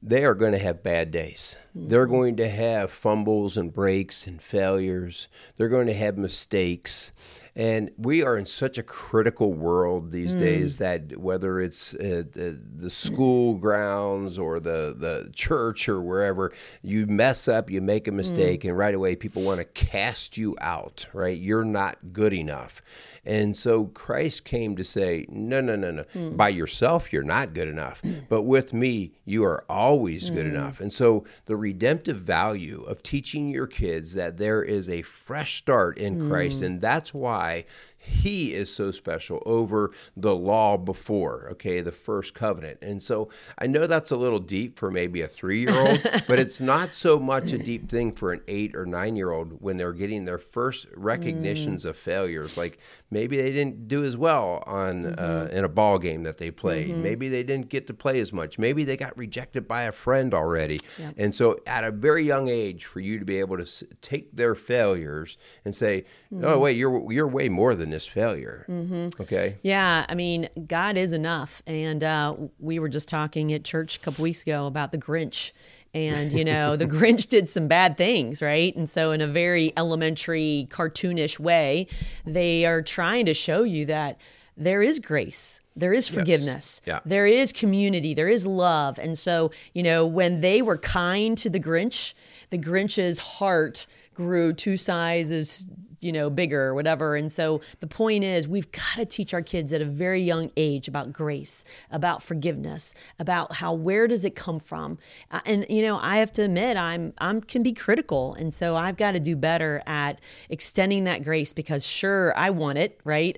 they 0.00 0.24
are 0.24 0.34
going 0.34 0.52
to 0.52 0.58
have 0.58 0.82
bad 0.82 1.10
days. 1.10 1.58
Mm-hmm. 1.76 1.88
They're 1.88 2.06
going 2.06 2.36
to 2.36 2.48
have 2.48 2.92
fumbles 2.92 3.56
and 3.56 3.72
breaks 3.72 4.26
and 4.26 4.40
failures. 4.40 5.28
They're 5.56 5.68
going 5.68 5.88
to 5.88 5.94
have 5.94 6.16
mistakes. 6.16 7.12
And 7.58 7.90
we 7.98 8.22
are 8.22 8.38
in 8.38 8.46
such 8.46 8.78
a 8.78 8.84
critical 8.84 9.52
world 9.52 10.12
these 10.12 10.36
mm. 10.36 10.38
days 10.38 10.78
that 10.78 11.18
whether 11.18 11.60
it's 11.60 11.92
uh, 11.94 12.22
the, 12.30 12.56
the, 12.76 12.88
school 12.88 13.54
grounds 13.54 14.38
or 14.38 14.60
the, 14.60 14.94
the 14.96 15.30
church 15.34 15.88
or 15.88 16.00
wherever, 16.00 16.52
you 16.82 17.06
mess 17.08 17.48
up, 17.48 17.68
you 17.68 17.80
make 17.80 18.06
a 18.06 18.12
mistake, 18.12 18.62
mm. 18.62 18.68
and 18.68 18.78
right 18.78 18.94
away 18.94 19.16
people 19.16 19.42
want 19.42 19.58
to 19.58 19.64
cast 19.64 20.38
you 20.38 20.56
out, 20.60 21.08
right? 21.12 21.36
You're 21.36 21.64
not 21.64 22.12
good 22.12 22.32
enough. 22.32 22.80
And 23.24 23.56
so 23.56 23.86
Christ 23.86 24.44
came 24.44 24.76
to 24.76 24.84
say, 24.84 25.26
no, 25.28 25.60
no, 25.60 25.74
no, 25.74 25.90
no. 25.90 26.04
Mm. 26.14 26.36
By 26.36 26.50
yourself, 26.50 27.12
you're 27.12 27.24
not 27.24 27.54
good 27.54 27.68
enough. 27.68 28.00
But 28.28 28.42
with 28.42 28.72
me, 28.72 29.12
you 29.24 29.44
are 29.44 29.64
always 29.68 30.30
good 30.30 30.46
mm. 30.46 30.50
enough. 30.50 30.80
And 30.80 30.92
so 30.92 31.24
the 31.46 31.56
redemptive 31.56 32.18
value 32.18 32.84
of 32.84 33.02
teaching 33.02 33.50
your 33.50 33.66
kids 33.66 34.14
that 34.14 34.38
there 34.38 34.62
is 34.62 34.88
a 34.88 35.02
fresh 35.02 35.58
start 35.58 35.98
in. 35.98 36.28
Christ, 36.28 36.62
and 36.62 36.80
that's 36.80 37.12
why 37.12 37.47
I 37.48 37.64
he 38.08 38.54
is 38.54 38.74
so 38.74 38.90
special 38.90 39.42
over 39.46 39.92
the 40.16 40.34
law 40.34 40.76
before, 40.76 41.48
okay, 41.52 41.80
the 41.80 41.92
first 41.92 42.34
covenant. 42.34 42.78
And 42.82 43.02
so 43.02 43.28
I 43.58 43.66
know 43.66 43.86
that's 43.86 44.10
a 44.10 44.16
little 44.16 44.40
deep 44.40 44.78
for 44.78 44.90
maybe 44.90 45.20
a 45.20 45.28
three 45.28 45.60
year 45.60 45.74
old, 45.74 46.02
but 46.26 46.38
it's 46.38 46.60
not 46.60 46.94
so 46.94 47.18
much 47.18 47.52
a 47.52 47.58
deep 47.58 47.88
thing 47.90 48.12
for 48.12 48.32
an 48.32 48.42
eight 48.48 48.74
or 48.74 48.86
nine 48.86 49.16
year 49.16 49.30
old 49.30 49.60
when 49.60 49.76
they're 49.76 49.92
getting 49.92 50.24
their 50.24 50.38
first 50.38 50.86
recognitions 50.94 51.84
mm. 51.84 51.90
of 51.90 51.96
failures. 51.96 52.56
Like 52.56 52.78
maybe 53.10 53.36
they 53.36 53.52
didn't 53.52 53.88
do 53.88 54.04
as 54.04 54.16
well 54.16 54.62
on 54.66 55.06
uh, 55.06 55.10
mm-hmm. 55.10 55.56
uh, 55.56 55.58
in 55.58 55.64
a 55.64 55.68
ball 55.68 55.98
game 55.98 56.22
that 56.24 56.38
they 56.38 56.50
played. 56.50 56.90
Mm-hmm. 56.90 57.02
Maybe 57.02 57.28
they 57.28 57.42
didn't 57.42 57.68
get 57.68 57.86
to 57.88 57.94
play 57.94 58.20
as 58.20 58.32
much. 58.32 58.58
Maybe 58.58 58.84
they 58.84 58.96
got 58.96 59.16
rejected 59.16 59.68
by 59.68 59.82
a 59.82 59.92
friend 59.92 60.34
already. 60.34 60.80
Yep. 60.98 61.14
And 61.16 61.34
so 61.34 61.58
at 61.66 61.84
a 61.84 61.90
very 61.90 62.24
young 62.24 62.48
age, 62.48 62.84
for 62.84 63.00
you 63.00 63.18
to 63.18 63.24
be 63.24 63.38
able 63.38 63.56
to 63.56 63.62
s- 63.62 63.84
take 64.00 64.34
their 64.34 64.54
failures 64.54 65.36
and 65.64 65.74
say, 65.74 66.04
mm-hmm. 66.32 66.44
"Oh, 66.44 66.58
wait, 66.60 66.76
you're 66.76 67.12
you're 67.12 67.28
way 67.28 67.48
more 67.48 67.74
than 67.74 67.90
this 67.90 67.97
failure." 68.06 68.64
Mm-hmm. 68.68 69.20
Okay. 69.22 69.56
Yeah, 69.62 70.04
I 70.08 70.14
mean, 70.14 70.48
God 70.66 70.96
is 70.96 71.12
enough, 71.12 71.62
and 71.66 72.04
uh, 72.04 72.34
we 72.58 72.78
were 72.78 72.88
just 72.88 73.08
talking 73.08 73.52
at 73.52 73.64
church 73.64 73.96
a 73.96 74.00
couple 74.00 74.22
weeks 74.22 74.42
ago 74.42 74.66
about 74.66 74.92
the 74.92 74.98
Grinch 74.98 75.52
and 75.94 76.32
you 76.32 76.44
know 76.44 76.76
the 76.76 76.84
grinch 76.96 77.28
did 77.28 77.48
some 77.48 77.66
bad 77.66 77.96
things 77.96 78.42
right 78.42 78.76
and 78.76 78.90
so 78.90 79.10
in 79.10 79.22
a 79.22 79.26
very 79.26 79.72
elementary 79.74 80.66
cartoonish 80.70 81.38
way 81.40 81.86
they 82.26 82.66
are 82.66 82.82
trying 82.82 83.24
to 83.24 83.32
show 83.32 83.62
you 83.62 83.86
that 83.86 84.20
there 84.54 84.82
is 84.82 84.98
grace 85.00 85.62
there 85.74 85.94
is 85.94 86.06
forgiveness 86.06 86.82
Yeah. 86.84 87.00
there 87.06 87.26
is 87.26 87.52
community 87.52 88.12
there 88.12 88.28
is 88.28 88.46
love 88.46 88.98
and 88.98 89.18
so 89.18 89.50
you 89.72 89.82
know 89.82 90.04
when 90.06 90.42
they 90.42 90.60
were 90.60 90.76
kind 90.76 91.38
to 91.38 91.48
the 91.48 91.58
grinch 91.58 92.12
the 92.50 92.58
grinch's 92.58 93.18
heart 93.18 93.86
grew 94.12 94.52
two 94.52 94.76
sizes 94.76 95.66
you 96.00 96.12
know 96.12 96.30
bigger 96.30 96.64
or 96.64 96.74
whatever. 96.74 97.16
And 97.16 97.30
so 97.30 97.60
the 97.80 97.86
point 97.86 98.24
is 98.24 98.46
we've 98.46 98.70
got 98.72 98.96
to 98.96 99.04
teach 99.04 99.34
our 99.34 99.42
kids 99.42 99.72
at 99.72 99.80
a 99.80 99.84
very 99.84 100.22
young 100.22 100.50
age 100.56 100.88
about 100.88 101.12
grace 101.12 101.64
about 101.90 102.22
forgiveness 102.22 102.94
about 103.18 103.56
how 103.56 103.72
where 103.72 104.06
does 104.06 104.24
it 104.24 104.34
come 104.34 104.60
from? 104.60 104.98
Uh, 105.30 105.40
and 105.44 105.66
you 105.68 105.82
know 105.82 105.98
i 105.98 106.18
have 106.18 106.32
to 106.32 106.42
admit 106.42 106.76
i'm 106.76 107.12
i'm 107.18 107.40
can 107.40 107.62
be 107.62 107.72
critical. 107.72 108.34
And 108.34 108.52
so 108.52 108.76
i've 108.76 108.96
got 108.96 109.12
to 109.12 109.20
do 109.20 109.36
better 109.36 109.82
at 109.86 110.20
extending 110.48 111.04
that 111.04 111.24
grace 111.24 111.52
because 111.52 111.86
sure 111.86 112.36
i 112.36 112.50
want 112.50 112.78
it 112.78 113.00
right? 113.04 113.36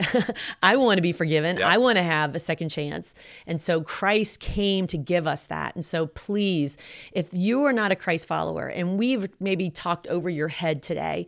I 0.63 0.77
want 0.77 0.99
to 0.99 1.03
be 1.03 1.13
forgiven. 1.13 1.59
Yeah. 1.59 1.69
i 1.69 1.79
want 1.79 1.97
to 1.97 2.03
have 2.03 2.35
a 2.35 2.41
second 2.41 2.69
chance. 2.71 3.15
And 3.47 3.61
so 3.61 3.81
christ 3.81 4.41
came 4.41 4.87
to 4.89 4.99
give 4.99 5.27
us 5.27 5.47
that. 5.47 5.75
And 5.75 5.85
so 5.85 6.07
please 6.07 6.77
if 7.13 7.29
you 7.33 7.65
are 7.65 7.73
not 7.73 7.93
a 7.93 7.97
christ 7.97 8.27
follower 8.27 8.67
and 8.69 8.99
we've 8.99 9.29
maybe 9.41 9.71
talked 9.71 10.07
over 10.09 10.29
your 10.29 10.49
head 10.49 10.83
today 10.83 11.27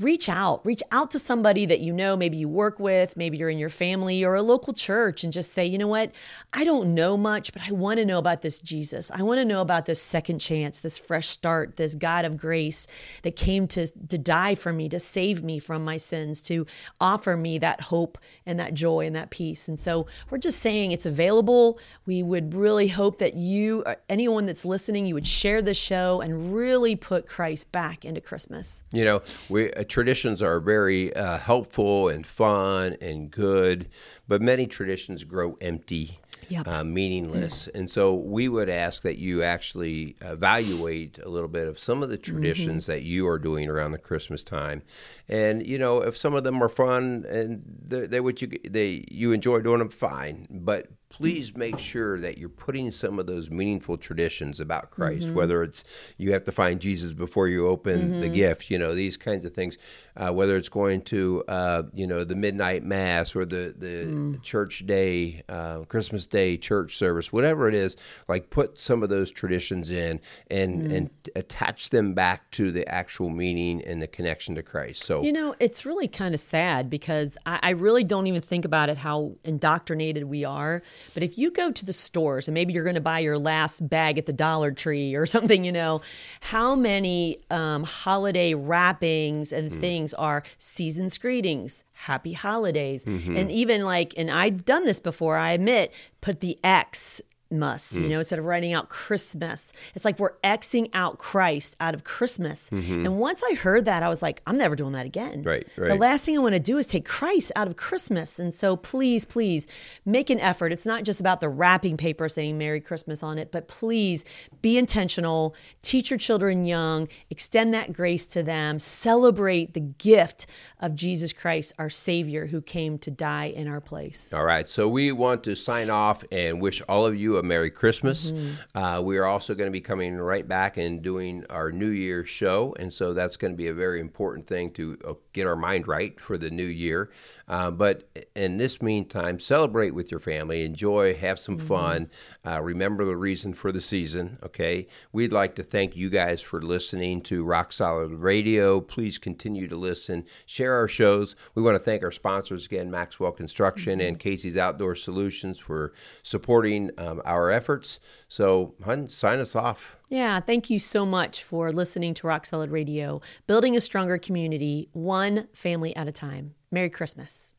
reach 0.00 0.28
out 0.28 0.64
reach 0.64 0.82
out 0.90 1.10
to 1.10 1.18
somebody 1.18 1.66
that 1.66 1.80
you 1.80 1.92
know 1.92 2.16
maybe 2.16 2.36
you 2.36 2.48
work 2.48 2.80
with 2.80 3.16
maybe 3.16 3.36
you're 3.36 3.50
in 3.50 3.58
your 3.58 3.68
family 3.68 4.24
or 4.24 4.34
a 4.34 4.42
local 4.42 4.72
church 4.72 5.22
and 5.22 5.32
just 5.32 5.52
say 5.52 5.64
you 5.64 5.78
know 5.78 5.86
what? 5.86 6.10
I 6.52 6.64
don't 6.64 6.94
know 6.94 7.16
much 7.16 7.52
but 7.52 7.62
i 7.68 7.72
want 7.72 7.98
to 7.98 8.04
know 8.04 8.18
about 8.18 8.42
this 8.42 8.58
jesus. 8.58 9.10
I 9.10 9.22
want 9.22 9.38
to 9.38 9.44
know 9.44 9.60
about 9.60 9.86
this 9.86 10.00
second 10.00 10.38
chance 10.38 10.80
this 10.80 10.98
fresh 10.98 11.28
start 11.28 11.76
this 11.76 11.94
god 11.94 12.24
of 12.24 12.36
grace 12.36 12.86
that 13.22 13.36
came 13.36 13.68
to 13.68 13.86
to 13.86 14.18
die 14.18 14.54
for 14.54 14.72
me 14.72 14.88
to 14.88 14.98
save 14.98 15.42
me 15.42 15.58
from 15.58 15.84
my 15.84 15.96
sins 15.96 16.42
to 16.42 16.66
offer 17.00 17.36
me 17.36 17.58
that 17.58 17.80
hope 17.82 18.18
and 18.46 18.58
that 18.58 18.74
joy 18.74 19.06
and 19.06 19.16
that 19.16 19.30
peace. 19.30 19.68
And 19.68 19.78
so 19.78 20.06
we're 20.30 20.38
just 20.38 20.60
saying 20.60 20.92
it's 20.92 21.06
available. 21.06 21.78
We 22.06 22.22
would 22.22 22.54
really 22.54 22.88
hope 22.88 23.18
that 23.18 23.34
you 23.34 23.82
or 23.86 23.96
anyone 24.08 24.46
that's 24.46 24.64
listening 24.64 25.06
you 25.06 25.14
would 25.14 25.26
share 25.26 25.62
this 25.62 25.76
show 25.76 26.20
and 26.20 26.54
really 26.54 26.96
put 26.96 27.26
christ 27.26 27.70
back 27.72 28.04
into 28.04 28.20
christmas. 28.20 28.84
You 28.92 29.04
know, 29.04 29.22
we 29.48 29.72
uh, 29.72 29.84
traditions 29.90 30.40
are 30.40 30.60
very 30.60 31.14
uh, 31.14 31.38
helpful 31.38 32.08
and 32.08 32.26
fun 32.26 32.96
and 33.00 33.30
good, 33.30 33.88
but 34.26 34.40
many 34.40 34.66
traditions 34.66 35.24
grow 35.24 35.58
empty. 35.60 36.18
Yep. 36.48 36.66
Uh, 36.66 36.82
meaningless. 36.82 37.68
And 37.68 37.88
so 37.88 38.12
we 38.12 38.48
would 38.48 38.68
ask 38.68 39.04
that 39.04 39.18
you 39.18 39.40
actually 39.40 40.16
evaluate 40.20 41.16
a 41.18 41.28
little 41.28 41.48
bit 41.48 41.68
of 41.68 41.78
some 41.78 42.02
of 42.02 42.08
the 42.08 42.18
traditions 42.18 42.86
that 42.86 43.02
you 43.02 43.28
are 43.28 43.38
doing 43.38 43.68
around 43.68 43.92
the 43.92 43.98
Christmas 43.98 44.42
time. 44.42 44.82
And, 45.28 45.64
you 45.64 45.78
know, 45.78 46.00
if 46.00 46.16
some 46.16 46.34
of 46.34 46.42
them 46.42 46.60
are 46.60 46.68
fun 46.68 47.24
and 47.28 47.62
they 47.86 48.18
what 48.18 48.42
you 48.42 48.50
they 48.68 49.04
you 49.08 49.30
enjoy 49.30 49.60
doing 49.60 49.78
them, 49.78 49.90
fine. 49.90 50.48
But 50.50 50.88
please 51.10 51.54
make 51.56 51.78
sure 51.78 52.18
that 52.18 52.38
you're 52.38 52.48
putting 52.48 52.90
some 52.90 53.18
of 53.18 53.26
those 53.26 53.50
meaningful 53.50 53.98
traditions 53.98 54.60
about 54.60 54.90
Christ, 54.90 55.28
whether 55.30 55.62
it's 55.62 55.84
you 56.16 56.32
have 56.32 56.44
to 56.44 56.52
find 56.52 56.80
Jesus 56.80 57.12
before 57.12 57.48
you 57.48 57.66
open 57.66 58.20
the 58.20 58.28
gift, 58.28 58.70
you 58.70 58.78
know, 58.78 58.94
these 58.94 59.16
kinds 59.16 59.44
of 59.44 59.52
things, 59.52 59.76
uh, 60.16 60.32
whether 60.32 60.56
it's 60.56 60.68
going 60.68 61.02
to, 61.02 61.44
uh, 61.48 61.82
you 61.92 62.06
know, 62.06 62.24
the 62.24 62.36
midnight 62.36 62.84
mass 62.84 63.34
or 63.36 63.44
the, 63.44 63.74
the 63.76 64.38
church 64.42 64.86
day, 64.86 65.42
uh, 65.48 65.80
Christmas 65.80 66.26
day 66.26 66.56
church 66.56 66.96
service, 66.96 67.32
whatever 67.32 67.68
it 67.68 67.74
is, 67.74 67.96
like 68.28 68.48
put 68.48 68.80
some 68.80 69.02
of 69.02 69.08
those 69.08 69.32
traditions 69.32 69.90
in 69.90 70.20
and, 70.50 70.90
and 70.92 71.10
attach 71.34 71.90
them 71.90 72.14
back 72.14 72.50
to 72.52 72.70
the 72.70 72.88
actual 72.88 73.28
meaning 73.30 73.82
and 73.82 74.00
the 74.00 74.06
connection 74.06 74.54
to 74.54 74.62
Christ. 74.62 75.04
So, 75.04 75.22
You 75.22 75.32
know, 75.32 75.54
it's 75.58 75.84
really 75.84 76.08
kind 76.08 76.34
of 76.34 76.40
sad 76.40 76.88
because 76.88 77.36
I, 77.44 77.58
I 77.62 77.70
really 77.70 78.04
don't 78.04 78.28
even 78.28 78.40
think 78.40 78.64
about 78.64 78.88
it 78.88 78.96
how 78.96 79.36
indoctrinated 79.44 80.24
we 80.24 80.44
are. 80.44 80.82
But 81.14 81.22
if 81.22 81.38
you 81.38 81.50
go 81.50 81.70
to 81.70 81.84
the 81.84 81.92
stores 81.92 82.48
and 82.48 82.54
maybe 82.54 82.72
you're 82.72 82.84
going 82.84 82.94
to 82.94 83.00
buy 83.00 83.20
your 83.20 83.38
last 83.38 83.88
bag 83.88 84.18
at 84.18 84.26
the 84.26 84.32
Dollar 84.32 84.70
Tree 84.70 85.14
or 85.14 85.26
something, 85.34 85.64
you 85.64 85.72
know, 85.72 86.00
how 86.40 86.74
many 86.74 87.38
um, 87.50 87.84
holiday 87.84 88.54
wrappings 88.54 89.52
and 89.52 89.72
things 89.72 90.14
are 90.14 90.42
season's 90.58 91.18
greetings, 91.18 91.84
happy 91.92 92.32
holidays, 92.32 93.04
and 93.36 93.50
even 93.50 93.84
like, 93.84 94.14
and 94.16 94.30
I've 94.30 94.64
done 94.64 94.84
this 94.84 95.00
before, 95.00 95.36
I 95.36 95.52
admit, 95.52 95.92
put 96.20 96.40
the 96.40 96.58
X 96.64 97.20
must, 97.50 97.96
Hmm. 97.96 98.02
you 98.04 98.08
know, 98.10 98.18
instead 98.18 98.38
of 98.38 98.44
writing 98.44 98.72
out 98.72 98.88
Christmas. 98.88 99.72
It's 99.94 100.04
like 100.04 100.18
we're 100.18 100.36
Xing 100.44 100.88
out 100.94 101.18
Christ 101.18 101.76
out 101.80 101.94
of 101.94 102.04
Christmas. 102.04 102.70
And 102.70 103.18
once 103.18 103.42
I 103.48 103.54
heard 103.54 103.84
that, 103.86 104.02
I 104.02 104.08
was 104.08 104.22
like, 104.22 104.40
I'm 104.46 104.56
never 104.56 104.76
doing 104.76 104.92
that 104.92 105.06
again. 105.06 105.42
Mm-hmm. 105.44 105.48
Right, 105.48 105.66
The 105.76 105.94
last 105.96 106.24
thing 106.24 106.36
I 106.36 106.40
want 106.40 106.54
to 106.54 106.60
do 106.60 106.78
is 106.78 106.86
take 106.86 107.04
Christ 107.04 107.50
out 107.56 107.66
of 107.66 107.76
Christmas. 107.76 108.38
And 108.38 108.54
so 108.54 108.76
please, 108.76 109.24
please 109.24 109.66
make 110.04 110.30
an 110.30 110.38
effort. 110.40 110.72
It's 110.72 110.86
not 110.86 111.04
just 111.04 111.20
about 111.20 111.40
the 111.40 111.48
wrapping 111.48 111.96
paper 111.96 112.28
saying 112.28 112.56
Merry 112.58 112.80
Christmas 112.80 113.22
on 113.22 113.38
it, 113.38 113.50
but 113.50 113.68
please 113.68 114.24
be 114.62 114.78
intentional, 114.78 115.54
teach 115.82 116.10
your 116.10 116.18
children 116.18 116.64
young, 116.64 117.08
extend 117.30 117.74
that 117.74 117.92
grace 117.92 118.26
to 118.28 118.42
them, 118.42 118.78
celebrate 118.78 119.74
the 119.74 119.80
gift 119.80 120.46
of 120.78 120.94
Jesus 120.94 121.32
Christ, 121.32 121.72
our 121.78 121.90
Savior, 121.90 122.46
who 122.46 122.60
came 122.60 122.98
to 122.98 123.10
die 123.10 123.46
in 123.46 123.66
our 123.66 123.80
place. 123.80 124.32
All 124.32 124.44
right, 124.44 124.68
so 124.68 124.88
we 124.88 125.10
want 125.12 125.42
to 125.44 125.56
sign 125.56 125.90
off 125.90 126.22
and 126.30 126.60
wish 126.60 126.80
all 126.88 127.04
of 127.06 127.16
you 127.16 127.39
a 127.40 127.42
Merry 127.42 127.70
Christmas. 127.70 128.32
Uh, 128.74 129.00
we 129.02 129.18
are 129.18 129.24
also 129.24 129.54
going 129.54 129.66
to 129.66 129.72
be 129.72 129.80
coming 129.80 130.16
right 130.16 130.46
back 130.46 130.76
and 130.76 131.02
doing 131.02 131.44
our 131.50 131.72
New 131.72 131.88
Year 131.88 132.24
show, 132.24 132.76
and 132.78 132.92
so 132.92 133.12
that's 133.12 133.36
going 133.36 133.52
to 133.52 133.56
be 133.56 133.66
a 133.66 133.74
very 133.74 133.98
important 133.98 134.46
thing 134.46 134.70
to 134.72 134.96
uh, 135.04 135.14
get 135.32 135.46
our 135.46 135.56
mind 135.56 135.88
right 135.88 136.20
for 136.20 136.38
the 136.38 136.50
new 136.50 136.62
year. 136.62 137.10
Uh, 137.48 137.70
but 137.70 138.08
in 138.36 138.58
this 138.58 138.80
meantime, 138.80 139.40
celebrate 139.40 139.90
with 139.90 140.10
your 140.10 140.20
family, 140.20 140.64
enjoy, 140.64 141.14
have 141.14 141.40
some 141.40 141.58
fun. 141.58 142.08
Uh, 142.46 142.60
remember 142.62 143.04
the 143.04 143.16
reason 143.16 143.54
for 143.54 143.72
the 143.72 143.80
season. 143.80 144.38
Okay, 144.42 144.86
we'd 145.12 145.32
like 145.32 145.54
to 145.56 145.62
thank 145.62 145.96
you 145.96 146.10
guys 146.10 146.40
for 146.40 146.62
listening 146.62 147.20
to 147.22 147.44
Rock 147.44 147.72
Solid 147.72 148.12
Radio. 148.12 148.80
Please 148.80 149.18
continue 149.18 149.66
to 149.66 149.76
listen, 149.76 150.24
share 150.46 150.74
our 150.74 150.88
shows. 150.88 151.34
We 151.54 151.62
want 151.62 151.74
to 151.74 151.82
thank 151.82 152.02
our 152.02 152.12
sponsors 152.12 152.66
again, 152.66 152.90
Maxwell 152.90 153.32
Construction 153.32 154.00
and 154.00 154.18
Casey's 154.18 154.56
Outdoor 154.56 154.94
Solutions, 154.94 155.58
for 155.58 155.92
supporting 156.22 156.90
um, 156.98 157.22
our 157.30 157.50
efforts. 157.50 158.00
So, 158.28 158.74
hun, 158.84 159.08
sign 159.08 159.38
us 159.38 159.54
off. 159.54 159.96
Yeah, 160.08 160.40
thank 160.40 160.68
you 160.70 160.78
so 160.78 161.06
much 161.06 161.42
for 161.42 161.70
listening 161.70 162.14
to 162.14 162.26
Rock 162.26 162.46
Solid 162.46 162.70
Radio, 162.70 163.20
building 163.46 163.76
a 163.76 163.80
stronger 163.80 164.18
community, 164.18 164.88
one 164.92 165.48
family 165.54 165.94
at 165.94 166.08
a 166.08 166.12
time. 166.12 166.54
Merry 166.70 166.90
Christmas. 166.90 167.54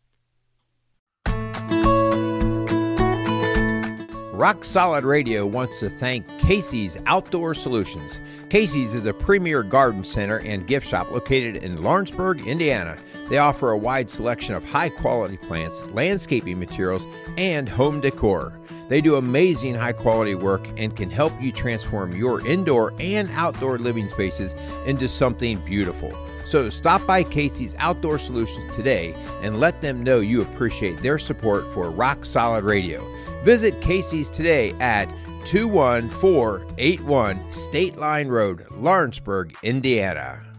Rock 4.42 4.66
Solid 4.66 5.04
Radio 5.04 5.46
wants 5.46 5.80
to 5.82 5.88
thank 5.88 6.28
Casey's 6.40 6.98
Outdoor 7.06 7.54
Solutions. 7.54 8.20
Casey's 8.50 8.96
is 8.96 9.06
a 9.06 9.14
premier 9.14 9.62
garden 9.62 10.04
center 10.04 10.40
and 10.40 10.66
gift 10.66 10.88
shop 10.88 11.12
located 11.12 11.58
in 11.58 11.84
Lawrenceburg, 11.84 12.48
Indiana. 12.48 12.98
They 13.30 13.38
offer 13.38 13.70
a 13.70 13.78
wide 13.78 14.10
selection 14.10 14.56
of 14.56 14.68
high 14.68 14.90
quality 14.90 15.38
plants, 15.38 15.86
landscaping 15.92 16.58
materials, 16.58 17.06
and 17.38 17.70
home 17.70 18.02
decor. 18.02 18.52
They 18.90 19.00
do 19.00 19.18
amazing 19.18 19.76
high 19.76 19.94
quality 19.94 20.34
work 20.34 20.68
and 20.76 20.96
can 20.96 21.12
help 21.12 21.40
you 21.40 21.52
transform 21.52 22.16
your 22.16 22.44
indoor 22.48 22.96
and 23.00 23.30
outdoor 23.34 23.78
living 23.78 24.10
spaces 24.10 24.56
into 24.88 25.08
something 25.08 25.60
beautiful. 25.60 26.18
So 26.48 26.68
stop 26.70 27.06
by 27.06 27.22
Casey's 27.22 27.76
Outdoor 27.78 28.18
Solutions 28.18 28.76
today 28.76 29.14
and 29.44 29.60
let 29.60 29.82
them 29.82 30.02
know 30.02 30.20
you 30.20 30.42
appreciate 30.42 30.98
their 31.04 31.20
support 31.20 31.72
for 31.76 31.92
Rock 31.92 32.26
Solid 32.26 32.64
Radio. 32.64 33.08
Visit 33.44 33.82
Casey's 33.82 34.30
today 34.30 34.74
at 34.80 35.10
21481 35.46 37.52
State 37.52 37.98
Line 37.98 38.28
Road, 38.28 38.66
Lawrenceburg, 38.72 39.56
Indiana. 39.64 40.51